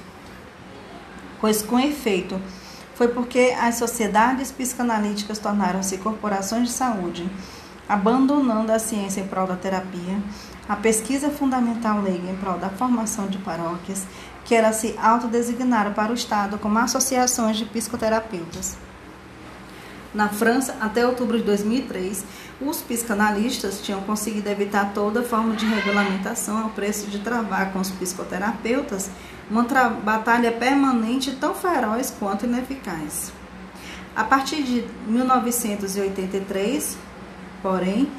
Pois, 1.40 1.62
com 1.62 1.78
efeito, 1.78 2.40
foi 2.94 3.08
porque 3.08 3.56
as 3.58 3.76
sociedades 3.76 4.52
psicanalíticas 4.52 5.38
tornaram-se 5.38 5.98
corporações 5.98 6.68
de 6.68 6.74
saúde, 6.74 7.28
abandonando 7.88 8.70
a 8.70 8.78
ciência 8.78 9.22
em 9.22 9.26
prol 9.26 9.46
da 9.46 9.56
terapia, 9.56 10.20
a 10.68 10.76
pesquisa 10.76 11.30
fundamental 11.30 12.00
leiga 12.00 12.30
em 12.30 12.36
prol 12.36 12.56
da 12.56 12.68
formação 12.68 13.26
de 13.26 13.38
paróquias, 13.38 14.06
que 14.50 14.54
elas 14.56 14.76
se 14.76 14.98
autodesignaram 15.00 15.92
para 15.92 16.10
o 16.10 16.14
Estado 16.14 16.58
como 16.58 16.76
associações 16.76 17.56
de 17.56 17.64
psicoterapeutas. 17.64 18.76
Na 20.12 20.28
França, 20.28 20.76
até 20.80 21.06
outubro 21.06 21.38
de 21.38 21.44
2003, 21.44 22.24
os 22.60 22.78
psicanalistas 22.78 23.80
tinham 23.80 24.00
conseguido 24.00 24.48
evitar 24.48 24.92
toda 24.92 25.22
forma 25.22 25.54
de 25.54 25.64
regulamentação 25.66 26.58
ao 26.58 26.70
preço 26.70 27.06
de 27.06 27.20
travar 27.20 27.72
com 27.72 27.78
os 27.78 27.92
psicoterapeutas 27.92 29.08
uma 29.48 29.62
batalha 30.02 30.50
permanente 30.50 31.30
tão 31.36 31.54
feroz 31.54 32.12
quanto 32.18 32.44
ineficaz. 32.44 33.32
A 34.16 34.24
partir 34.24 34.64
de 34.64 34.84
1983, 35.06 36.98
porém, 37.62 38.10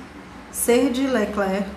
Serge 0.49 1.05
Leclerc, 1.07 1.67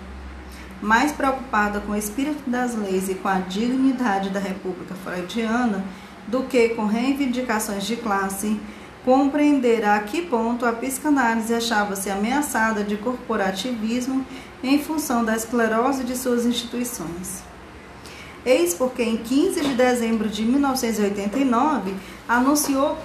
mais 0.81 1.11
preocupada 1.11 1.79
com 1.79 1.93
o 1.93 1.97
espírito 1.97 2.49
das 2.49 2.75
leis 2.75 3.09
e 3.09 3.15
com 3.15 3.27
a 3.27 3.39
dignidade 3.39 4.29
da 4.29 4.39
República 4.39 4.93
Freudiana 4.95 5.83
do 6.27 6.43
que 6.43 6.69
com 6.69 6.85
reivindicações 6.85 7.85
de 7.85 7.95
classe, 7.97 8.59
compreender 9.03 9.85
a 9.85 9.99
que 9.99 10.23
ponto 10.23 10.65
a 10.65 10.73
psicanálise 10.73 11.53
achava-se 11.53 12.09
ameaçada 12.09 12.83
de 12.83 12.97
corporativismo 12.97 14.25
em 14.63 14.79
função 14.79 15.23
da 15.23 15.35
esclerose 15.35 16.03
de 16.03 16.17
suas 16.17 16.45
instituições. 16.45 17.43
Eis 18.43 18.73
porque, 18.73 19.03
em 19.03 19.17
15 19.17 19.61
de 19.61 19.73
dezembro 19.73 20.29
de 20.29 20.43
1989, 20.43 21.93
anunciou, 22.27 22.97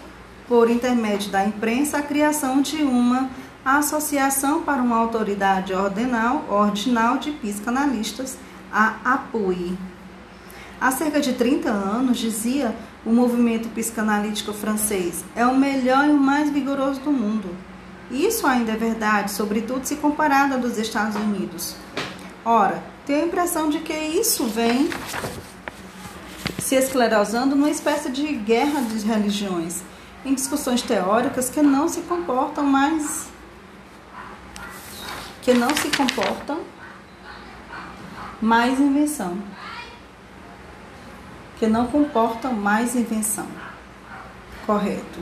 por 0.48 0.70
intermédio 0.70 1.30
da 1.30 1.44
imprensa, 1.44 1.98
a 1.98 2.02
criação 2.02 2.60
de 2.60 2.82
uma 2.82 3.30
Associação 3.64 4.62
para 4.62 4.80
uma 4.80 4.96
Autoridade 4.96 5.74
Ordinal, 5.74 6.46
Ordinal 6.48 7.18
de 7.18 7.30
Psicanalistas, 7.32 8.38
a 8.72 8.96
APUI. 9.04 9.76
Há 10.80 10.90
cerca 10.90 11.20
de 11.20 11.34
30 11.34 11.68
anos, 11.68 12.16
dizia 12.16 12.74
o 13.04 13.12
movimento 13.12 13.68
psicanalítico 13.68 14.54
francês 14.54 15.24
é 15.36 15.46
o 15.46 15.56
melhor 15.56 16.06
e 16.06 16.10
o 16.10 16.18
mais 16.18 16.48
vigoroso 16.48 17.00
do 17.00 17.12
mundo. 17.12 17.54
Isso 18.10 18.46
ainda 18.46 18.72
é 18.72 18.76
verdade, 18.76 19.30
sobretudo 19.30 19.84
se 19.84 19.96
comparado 19.96 20.54
ao 20.54 20.60
dos 20.60 20.78
Estados 20.78 21.16
Unidos. 21.16 21.76
Ora, 22.42 22.82
tenho 23.04 23.24
a 23.24 23.26
impressão 23.26 23.68
de 23.68 23.80
que 23.80 23.92
isso 23.92 24.46
vem 24.46 24.88
se 26.58 26.74
esclerosando 26.76 27.54
numa 27.54 27.70
espécie 27.70 28.10
de 28.10 28.26
guerra 28.26 28.80
de 28.80 29.06
religiões, 29.06 29.82
em 30.24 30.34
discussões 30.34 30.80
teóricas 30.80 31.50
que 31.50 31.62
não 31.62 31.88
se 31.88 32.00
comportam 32.02 32.64
mais 32.64 33.29
que 35.42 35.54
não 35.54 35.74
se 35.76 35.88
comportam 35.90 36.60
mais 38.40 38.78
invenção 38.78 39.38
que 41.60 41.66
não 41.66 41.86
comportam 41.88 42.54
mais 42.54 42.96
invenção. 42.96 43.46
Correto. 44.64 45.20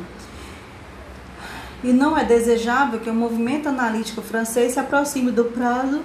E 1.83 1.93
não 1.93 2.17
é 2.17 2.25
desejável 2.25 3.01
que 3.01 3.11
o 3.11 3.15
movimento 3.15 3.69
analítico 3.69 4.23
francês 4.23 4.75
se 4.75 4.81
aproxime 4.81 5.33
do 5.33 5.47
prazo 5.47 6.01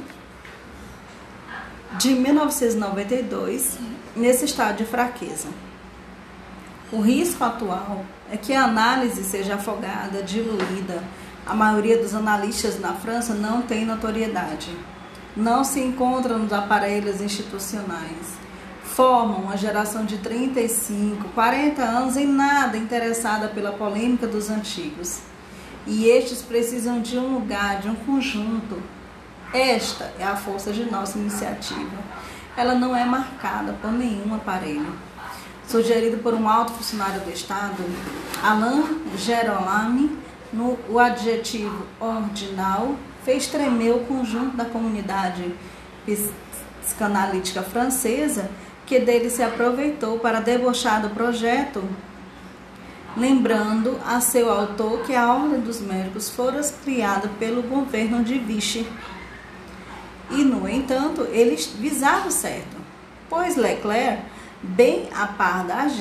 de 1.99 2.15
1992 2.15 3.77
nesse 4.15 4.45
estado 4.45 4.77
de 4.77 4.85
fraqueza. 4.85 5.49
O 6.91 6.99
risco 6.99 7.43
atual 7.43 8.03
é 8.31 8.37
que 8.37 8.53
a 8.53 8.63
análise 8.63 9.23
seja 9.23 9.55
afogada, 9.55 10.23
diluída. 10.23 11.03
A 11.45 11.53
maioria 11.53 11.97
dos 11.97 12.13
analistas 12.13 12.79
na 12.79 12.93
França 12.93 13.33
não 13.33 13.61
tem 13.61 13.85
notoriedade. 13.85 14.75
não 15.35 15.63
se 15.63 15.79
encontram 15.79 16.37
nos 16.37 16.53
aparelhos 16.53 17.19
institucionais. 17.19 18.37
Formam 18.83 19.39
uma 19.39 19.57
geração 19.57 20.05
de 20.05 20.19
35, 20.19 21.29
40 21.29 21.81
anos 21.81 22.15
em 22.15 22.27
nada 22.27 22.77
interessada 22.77 23.47
pela 23.47 23.71
polêmica 23.71 24.27
dos 24.27 24.51
antigos. 24.51 25.21
E 25.87 26.05
estes 26.05 26.43
precisam 26.43 27.01
de 27.01 27.17
um 27.17 27.33
lugar, 27.33 27.81
de 27.81 27.89
um 27.89 27.95
conjunto. 27.95 28.81
Esta 29.51 30.13
é 30.19 30.23
a 30.23 30.35
força 30.35 30.71
de 30.71 30.89
nossa 30.89 31.17
iniciativa. 31.17 31.97
Ela 32.55 32.75
não 32.75 32.95
é 32.95 33.03
marcada 33.03 33.73
por 33.81 33.91
nenhum 33.91 34.35
aparelho. 34.35 34.95
Sugerido 35.67 36.17
por 36.17 36.35
um 36.35 36.47
alto 36.47 36.73
funcionário 36.73 37.21
do 37.21 37.31
Estado, 37.31 37.83
Alain 38.43 39.01
Gerolami, 39.17 40.22
no, 40.53 40.77
o 40.87 40.99
adjetivo 40.99 41.85
ordinal 41.99 42.95
fez 43.23 43.47
tremer 43.47 43.91
o 43.95 44.05
conjunto 44.05 44.55
da 44.55 44.65
comunidade 44.65 45.53
psicanalítica 46.81 47.63
francesa, 47.63 48.49
que 48.85 48.99
dele 48.99 49.29
se 49.29 49.41
aproveitou 49.41 50.19
para 50.19 50.39
debochar 50.41 51.01
do 51.01 51.09
projeto, 51.09 51.83
lembrando 53.15 53.99
a 54.05 54.19
seu 54.19 54.51
autor 54.51 55.03
que 55.03 55.15
a 55.15 55.33
Ordem 55.33 55.61
dos 55.61 55.79
Médicos 55.79 56.29
fora 56.29 56.61
criada 56.83 57.29
pelo 57.39 57.63
governo 57.63 58.23
de 58.23 58.37
Vichy. 58.37 58.87
E, 60.29 60.43
no 60.43 60.67
entanto, 60.67 61.27
ele 61.31 61.55
visava 61.79 62.27
o 62.27 62.31
certo, 62.31 62.75
pois 63.29 63.55
Leclerc, 63.55 64.21
bem 64.61 65.09
a 65.15 65.27
par 65.27 65.63
das 65.63 65.93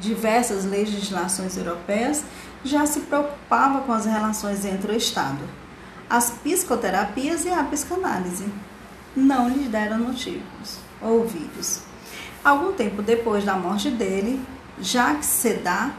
diversas 0.00 0.64
legislações 0.64 1.56
europeias, 1.56 2.24
já 2.64 2.86
se 2.86 3.00
preocupava 3.00 3.80
com 3.80 3.92
as 3.92 4.06
relações 4.06 4.64
entre 4.64 4.92
o 4.92 4.96
Estado, 4.96 5.40
as 6.08 6.30
psicoterapias 6.30 7.44
e 7.44 7.50
a 7.50 7.62
psicanálise. 7.64 8.46
Não 9.16 9.48
lhes 9.48 9.68
deram 9.68 9.98
motivos, 9.98 10.78
ouvidos. 11.00 11.80
Algum 12.44 12.72
tempo 12.72 13.02
depois 13.02 13.44
da 13.44 13.54
morte 13.54 13.90
dele, 13.90 14.40
Jacques 14.80 15.26
Sedar 15.26 15.94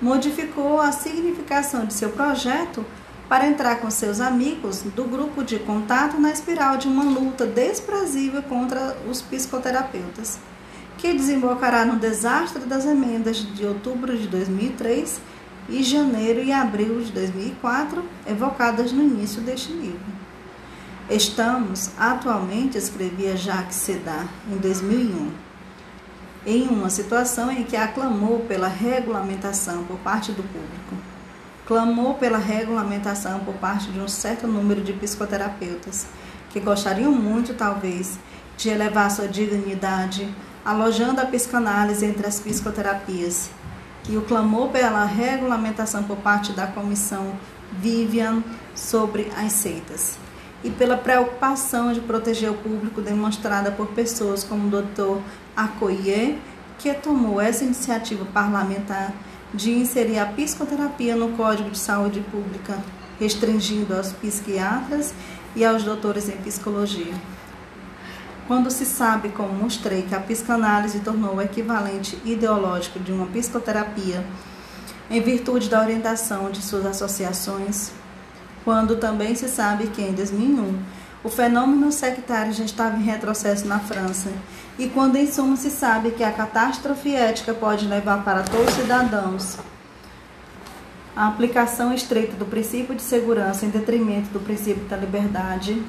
modificou 0.00 0.80
a 0.80 0.92
significação 0.92 1.84
de 1.84 1.92
seu 1.92 2.10
projeto 2.10 2.84
para 3.28 3.46
entrar 3.46 3.76
com 3.76 3.90
seus 3.90 4.20
amigos 4.20 4.82
do 4.82 5.04
grupo 5.04 5.44
de 5.44 5.58
contato 5.60 6.18
na 6.18 6.32
espiral 6.32 6.76
de 6.76 6.88
uma 6.88 7.04
luta 7.04 7.46
desprezível 7.46 8.42
contra 8.42 8.96
os 9.08 9.22
psicoterapeutas, 9.22 10.38
que 11.00 11.14
desembocará 11.14 11.84
no 11.86 11.96
desastre 11.96 12.66
das 12.66 12.84
emendas 12.84 13.38
de 13.38 13.64
outubro 13.64 14.16
de 14.16 14.28
2003 14.28 15.18
e 15.70 15.82
janeiro 15.82 16.42
e 16.42 16.52
abril 16.52 17.00
de 17.00 17.10
2004, 17.12 18.04
evocadas 18.26 18.92
no 18.92 19.02
início 19.02 19.40
deste 19.40 19.72
livro. 19.72 20.20
Estamos, 21.08 21.90
atualmente, 21.98 22.76
escrevia 22.76 23.36
Jacques 23.36 23.76
Sedar, 23.76 24.28
em 24.52 24.58
2001, 24.58 25.30
em 26.46 26.68
uma 26.68 26.90
situação 26.90 27.50
em 27.50 27.64
que 27.64 27.76
aclamou 27.76 28.40
pela 28.40 28.68
regulamentação 28.68 29.84
por 29.84 29.96
parte 29.98 30.32
do 30.32 30.42
público. 30.42 30.96
Clamou 31.66 32.14
pela 32.14 32.38
regulamentação 32.38 33.40
por 33.40 33.54
parte 33.54 33.90
de 33.90 34.00
um 34.00 34.08
certo 34.08 34.46
número 34.46 34.82
de 34.82 34.92
psicoterapeutas, 34.92 36.06
que 36.50 36.60
gostariam 36.60 37.12
muito, 37.12 37.54
talvez, 37.54 38.18
de 38.56 38.68
elevar 38.68 39.10
sua 39.10 39.28
dignidade, 39.28 40.28
alojando 40.64 41.20
a 41.20 41.26
psicanálise 41.26 42.04
entre 42.04 42.26
as 42.26 42.40
psicoterapias 42.40 43.50
e 44.08 44.16
o 44.16 44.22
clamor 44.22 44.68
pela 44.68 45.04
regulamentação 45.04 46.02
por 46.02 46.16
parte 46.18 46.52
da 46.52 46.66
comissão 46.66 47.32
Vivian 47.72 48.42
sobre 48.74 49.30
as 49.36 49.52
seitas 49.52 50.18
e 50.62 50.70
pela 50.70 50.96
preocupação 50.96 51.92
de 51.92 52.00
proteger 52.00 52.50
o 52.50 52.54
público 52.54 53.00
demonstrada 53.00 53.70
por 53.70 53.88
pessoas 53.88 54.44
como 54.44 54.66
o 54.66 54.82
Dr. 54.82 55.20
Akoye, 55.56 56.38
que 56.78 56.92
tomou 56.94 57.40
essa 57.40 57.64
iniciativa 57.64 58.24
parlamentar 58.26 59.12
de 59.52 59.72
inserir 59.72 60.18
a 60.18 60.26
psicoterapia 60.26 61.16
no 61.16 61.30
Código 61.36 61.70
de 61.70 61.78
Saúde 61.78 62.20
Pública, 62.30 62.78
restringindo 63.18 63.94
aos 63.94 64.12
psiquiatras 64.12 65.12
e 65.56 65.64
aos 65.64 65.82
doutores 65.82 66.28
em 66.28 66.36
psicologia. 66.36 67.14
Quando 68.50 68.68
se 68.68 68.84
sabe, 68.84 69.28
como 69.28 69.52
mostrei, 69.52 70.02
que 70.02 70.12
a 70.12 70.18
psicanálise 70.18 70.98
tornou 70.98 71.36
o 71.36 71.40
equivalente 71.40 72.18
ideológico 72.24 72.98
de 72.98 73.12
uma 73.12 73.26
psicoterapia 73.26 74.26
em 75.08 75.22
virtude 75.22 75.68
da 75.68 75.80
orientação 75.80 76.50
de 76.50 76.60
suas 76.60 76.84
associações, 76.84 77.92
quando 78.64 78.96
também 78.96 79.36
se 79.36 79.48
sabe 79.48 79.86
que 79.86 80.02
em 80.02 80.12
2001 80.12 80.76
o 81.22 81.28
fenômeno 81.28 81.92
sectário 81.92 82.52
já 82.52 82.64
estava 82.64 82.96
em 82.96 83.04
retrocesso 83.04 83.68
na 83.68 83.78
França, 83.78 84.32
e 84.76 84.88
quando 84.88 85.14
em 85.14 85.30
suma 85.30 85.56
se 85.56 85.70
sabe 85.70 86.10
que 86.10 86.24
a 86.24 86.32
catástrofe 86.32 87.14
ética 87.14 87.54
pode 87.54 87.86
levar 87.86 88.24
para 88.24 88.42
todos 88.42 88.66
os 88.66 88.74
cidadãos 88.74 89.58
a 91.14 91.28
aplicação 91.28 91.94
estreita 91.94 92.34
do 92.34 92.46
princípio 92.46 92.96
de 92.96 93.02
segurança 93.02 93.64
em 93.64 93.70
detrimento 93.70 94.28
do 94.30 94.40
princípio 94.40 94.86
da 94.86 94.96
liberdade, 94.96 95.80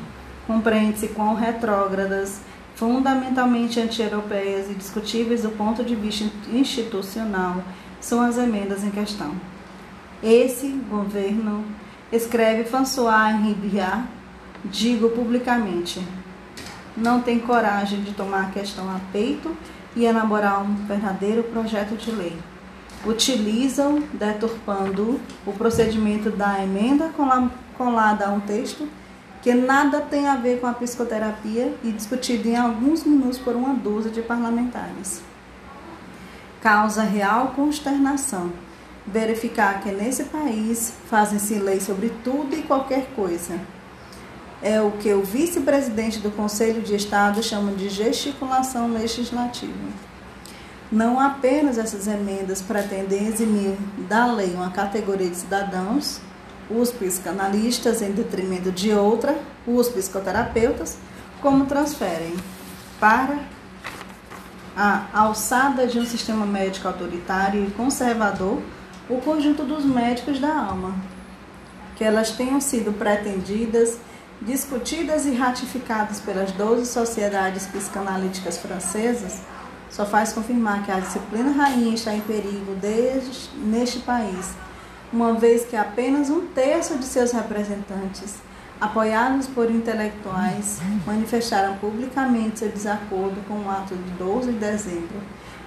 compreende-se 0.46 1.08
quão 1.08 1.34
retrógradas 1.34 2.51
fundamentalmente 2.82 3.80
anti-europeias 3.80 4.68
e 4.68 4.74
discutíveis 4.74 5.44
do 5.44 5.52
ponto 5.52 5.84
de 5.84 5.94
vista 5.94 6.26
institucional 6.52 7.64
são 8.00 8.20
as 8.20 8.40
emendas 8.40 8.84
em 8.84 8.90
questão. 8.90 9.36
Esse 10.24 10.68
governo, 10.90 11.64
escreve 12.12 12.64
François 12.64 13.40
Ribiat, 13.40 14.06
digo 14.66 15.10
publicamente, 15.10 16.02
não 16.98 17.22
tem 17.22 17.38
coragem 17.38 18.02
de 18.02 18.14
tomar 18.14 18.48
a 18.48 18.52
questão 18.52 18.90
a 18.90 19.00
peito 19.12 19.56
e 19.96 20.04
elaborar 20.04 20.64
um 20.64 20.74
verdadeiro 20.88 21.44
projeto 21.44 21.96
de 21.96 22.10
lei. 22.10 22.36
Utilizam, 23.06 24.02
deturpando 24.12 25.20
o 25.46 25.54
procedimento 25.54 26.32
da 26.32 26.64
emenda 26.64 27.12
colada 27.78 28.26
a 28.26 28.32
um 28.32 28.40
texto 28.40 28.90
que 29.42 29.54
nada 29.54 30.02
tem 30.02 30.28
a 30.28 30.36
ver 30.36 30.60
com 30.60 30.68
a 30.68 30.74
psicoterapia 30.74 31.74
e 31.84 31.92
discutido 31.92 32.48
em 32.48 32.56
alguns 32.56 33.04
minutos 33.04 33.40
por 33.40 33.56
uma 33.56 33.74
dúzia 33.74 34.12
de 34.12 34.22
parlamentares. 34.22 35.22
Causa 36.62 37.02
real 37.02 37.54
consternação 37.56 38.52
verificar 39.06 39.82
que 39.82 39.92
nesse 39.92 40.26
país 40.26 40.94
fazem-se 41.10 41.56
leis 41.56 41.84
sobre 41.84 42.10
tudo 42.24 42.56
e 42.56 42.62
qualquer 42.64 43.08
coisa. 43.16 43.60
É 44.62 44.80
o 44.80 44.92
que 44.92 45.12
o 45.12 45.24
vice-presidente 45.24 46.20
do 46.20 46.30
Conselho 46.30 46.82
de 46.82 46.96
Estado 46.96 47.42
chama 47.42 47.72
de 47.72 47.90
gesticulação 47.90 48.92
legislativa. 48.94 49.74
Não 50.92 51.20
apenas 51.20 51.78
essas 51.78 52.06
emendas 52.06 52.62
pretendem 52.62 53.28
eximir 53.28 53.76
da 54.08 54.32
lei 54.32 54.54
uma 54.54 54.70
categoria 54.70 55.30
de 55.30 55.38
cidadãos, 55.38 56.22
os 56.76 56.92
psicanalistas 56.92 58.02
em 58.02 58.12
detrimento 58.12 58.72
de 58.72 58.92
outra, 58.92 59.38
os 59.66 59.90
psicoterapeutas, 59.90 60.98
como 61.42 61.66
transferem 61.66 62.36
para 63.00 63.40
a 64.76 65.06
alçada 65.14 65.86
de 65.86 66.00
um 66.00 66.06
sistema 66.06 66.46
médico 66.46 66.88
autoritário 66.88 67.66
e 67.66 67.72
conservador 67.72 68.62
o 69.10 69.20
conjunto 69.20 69.64
dos 69.64 69.84
médicos 69.84 70.40
da 70.40 70.56
alma, 70.56 70.96
que 71.96 72.04
elas 72.04 72.32
tenham 72.32 72.62
sido 72.62 72.94
pretendidas, 72.94 73.98
discutidas 74.42 75.26
e 75.26 75.34
ratificadas 75.34 76.20
pelas 76.20 76.52
12 76.54 76.86
sociedades 76.86 77.68
psicanalíticas 77.68 78.58
francesas, 78.58 79.42
só 79.90 80.06
faz 80.06 80.32
confirmar 80.32 80.86
que 80.86 80.92
a 80.92 81.00
disciplina 81.00 81.52
rainha 81.52 81.94
está 81.94 82.14
em 82.14 82.22
perigo 82.22 82.74
desde, 82.80 83.50
neste 83.58 84.00
país 84.00 84.56
uma 85.12 85.34
vez 85.34 85.66
que 85.66 85.76
apenas 85.76 86.30
um 86.30 86.48
terço 86.48 86.98
de 86.98 87.04
seus 87.04 87.32
representantes, 87.32 88.36
apoiados 88.80 89.48
por 89.48 89.70
intelectuais, 89.70 90.80
manifestaram 91.06 91.78
publicamente 91.78 92.60
seu 92.60 92.70
desacordo 92.70 93.42
com 93.48 93.56
o 93.56 93.70
ato 93.70 93.96
de 93.96 94.12
12 94.12 94.54
de 94.54 94.58
dezembro 94.58 95.22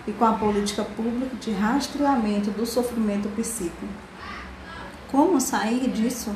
e 0.06 0.12
com 0.12 0.24
a 0.24 0.32
política 0.32 0.82
pública 0.82 1.36
de 1.36 1.52
rastreamento 1.52 2.50
do 2.50 2.66
sofrimento 2.66 3.28
psíquico. 3.36 3.86
Como 5.10 5.40
sair 5.40 5.90
disso? 5.90 6.34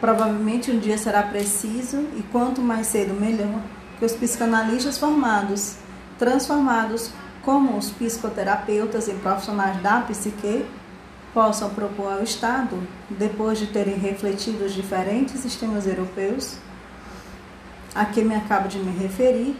Provavelmente 0.00 0.70
um 0.70 0.78
dia 0.78 0.98
será 0.98 1.22
preciso, 1.22 1.98
e 2.16 2.24
quanto 2.32 2.60
mais 2.60 2.86
cedo 2.86 3.14
melhor, 3.14 3.60
que 3.98 4.04
os 4.04 4.12
psicanalistas 4.12 4.98
formados, 4.98 5.76
transformados 6.18 7.10
como 7.42 7.76
os 7.76 7.90
psicoterapeutas 7.90 9.08
em 9.08 9.18
profissionais 9.18 9.80
da 9.82 10.00
psique, 10.00 10.64
possam 11.32 11.70
propor 11.70 12.12
ao 12.12 12.22
Estado, 12.22 12.76
depois 13.08 13.58
de 13.58 13.66
terem 13.66 13.96
refletido 13.96 14.64
os 14.64 14.72
diferentes 14.72 15.40
sistemas 15.40 15.86
europeus 15.86 16.56
a 17.94 18.04
que 18.04 18.22
me 18.22 18.34
acabo 18.34 18.68
de 18.68 18.78
me 18.78 18.90
referir, 18.98 19.56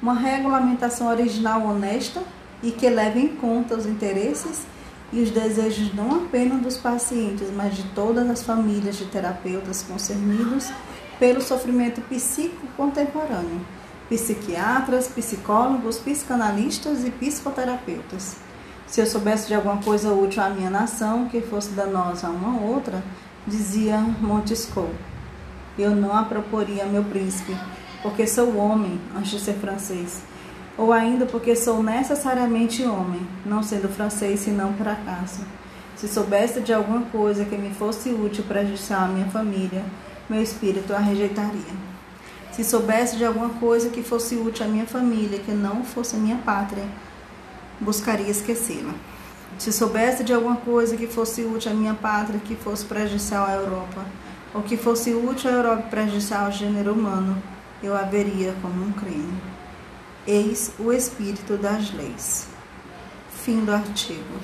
uma 0.00 0.14
regulamentação 0.14 1.08
original 1.08 1.62
honesta 1.66 2.22
e 2.62 2.70
que 2.70 2.88
leve 2.88 3.20
em 3.20 3.28
conta 3.28 3.74
os 3.74 3.86
interesses 3.86 4.66
e 5.12 5.20
os 5.20 5.30
desejos 5.30 5.94
não 5.94 6.24
apenas 6.24 6.60
dos 6.62 6.76
pacientes, 6.76 7.48
mas 7.54 7.76
de 7.76 7.84
todas 7.90 8.28
as 8.28 8.42
famílias 8.42 8.96
de 8.96 9.06
terapeutas 9.06 9.82
concernidos 9.82 10.70
pelo 11.18 11.40
sofrimento 11.40 12.00
psíquico 12.02 12.66
contemporâneo, 12.76 13.60
psiquiatras, 14.08 15.06
psicólogos, 15.08 15.98
psicanalistas 15.98 17.04
e 17.04 17.10
psicoterapeutas. 17.10 18.45
Se 18.86 19.00
eu 19.00 19.06
soubesse 19.06 19.48
de 19.48 19.54
alguma 19.54 19.78
coisa 19.78 20.12
útil 20.12 20.42
à 20.42 20.48
minha 20.48 20.70
nação 20.70 21.28
que 21.28 21.40
fosse 21.40 21.70
danosa 21.70 22.28
a 22.28 22.30
uma 22.30 22.60
outra, 22.60 23.02
dizia 23.46 23.98
Montesquieu, 23.98 24.90
eu 25.78 25.90
não 25.90 26.16
a 26.16 26.22
proporia 26.22 26.86
meu 26.86 27.04
príncipe, 27.04 27.56
porque 28.02 28.26
sou 28.26 28.56
homem 28.56 29.00
antes 29.16 29.32
de 29.32 29.40
ser 29.40 29.54
francês, 29.54 30.22
ou 30.78 30.92
ainda 30.92 31.26
porque 31.26 31.56
sou 31.56 31.82
necessariamente 31.82 32.84
homem, 32.84 33.26
não 33.44 33.62
sendo 33.62 33.88
francês 33.88 34.40
senão 34.40 34.72
por 34.74 34.86
acaso. 34.86 35.40
Se 35.96 36.06
soubesse 36.06 36.60
de 36.60 36.72
alguma 36.72 37.02
coisa 37.06 37.44
que 37.44 37.56
me 37.56 37.70
fosse 37.70 38.10
útil 38.10 38.44
para 38.44 38.60
prejudiciar 38.60 39.04
a 39.04 39.08
minha 39.08 39.26
família, 39.26 39.82
meu 40.28 40.42
espírito 40.42 40.94
a 40.94 40.98
rejeitaria. 40.98 41.86
Se 42.52 42.62
soubesse 42.62 43.16
de 43.16 43.24
alguma 43.24 43.50
coisa 43.50 43.90
que 43.90 44.02
fosse 44.02 44.36
útil 44.36 44.64
à 44.64 44.68
minha 44.68 44.86
família, 44.86 45.38
que 45.38 45.52
não 45.52 45.84
fosse 45.84 46.16
a 46.16 46.18
minha 46.18 46.36
pátria, 46.36 46.84
buscaria 47.80 48.30
esquecê-la. 48.30 48.94
Se 49.58 49.72
soubesse 49.72 50.22
de 50.22 50.34
alguma 50.34 50.56
coisa 50.56 50.96
que 50.96 51.06
fosse 51.06 51.42
útil 51.42 51.72
à 51.72 51.74
minha 51.74 51.94
pátria, 51.94 52.40
que 52.40 52.54
fosse 52.54 52.84
prejudicial 52.84 53.46
à 53.46 53.54
Europa, 53.54 54.04
ou 54.54 54.62
que 54.62 54.76
fosse 54.76 55.14
útil 55.14 55.50
à 55.50 55.54
Europa 55.54 55.84
e 55.86 55.90
prejudicial 55.90 56.46
ao 56.46 56.52
gênero 56.52 56.92
humano, 56.92 57.42
eu 57.82 57.96
a 57.96 58.02
veria 58.02 58.54
como 58.60 58.84
um 58.84 58.92
crime. 58.92 59.40
Eis 60.26 60.72
o 60.78 60.92
espírito 60.92 61.56
das 61.56 61.92
leis. 61.92 62.48
Fim 63.30 63.64
do 63.64 63.72
artigo. 63.72 64.40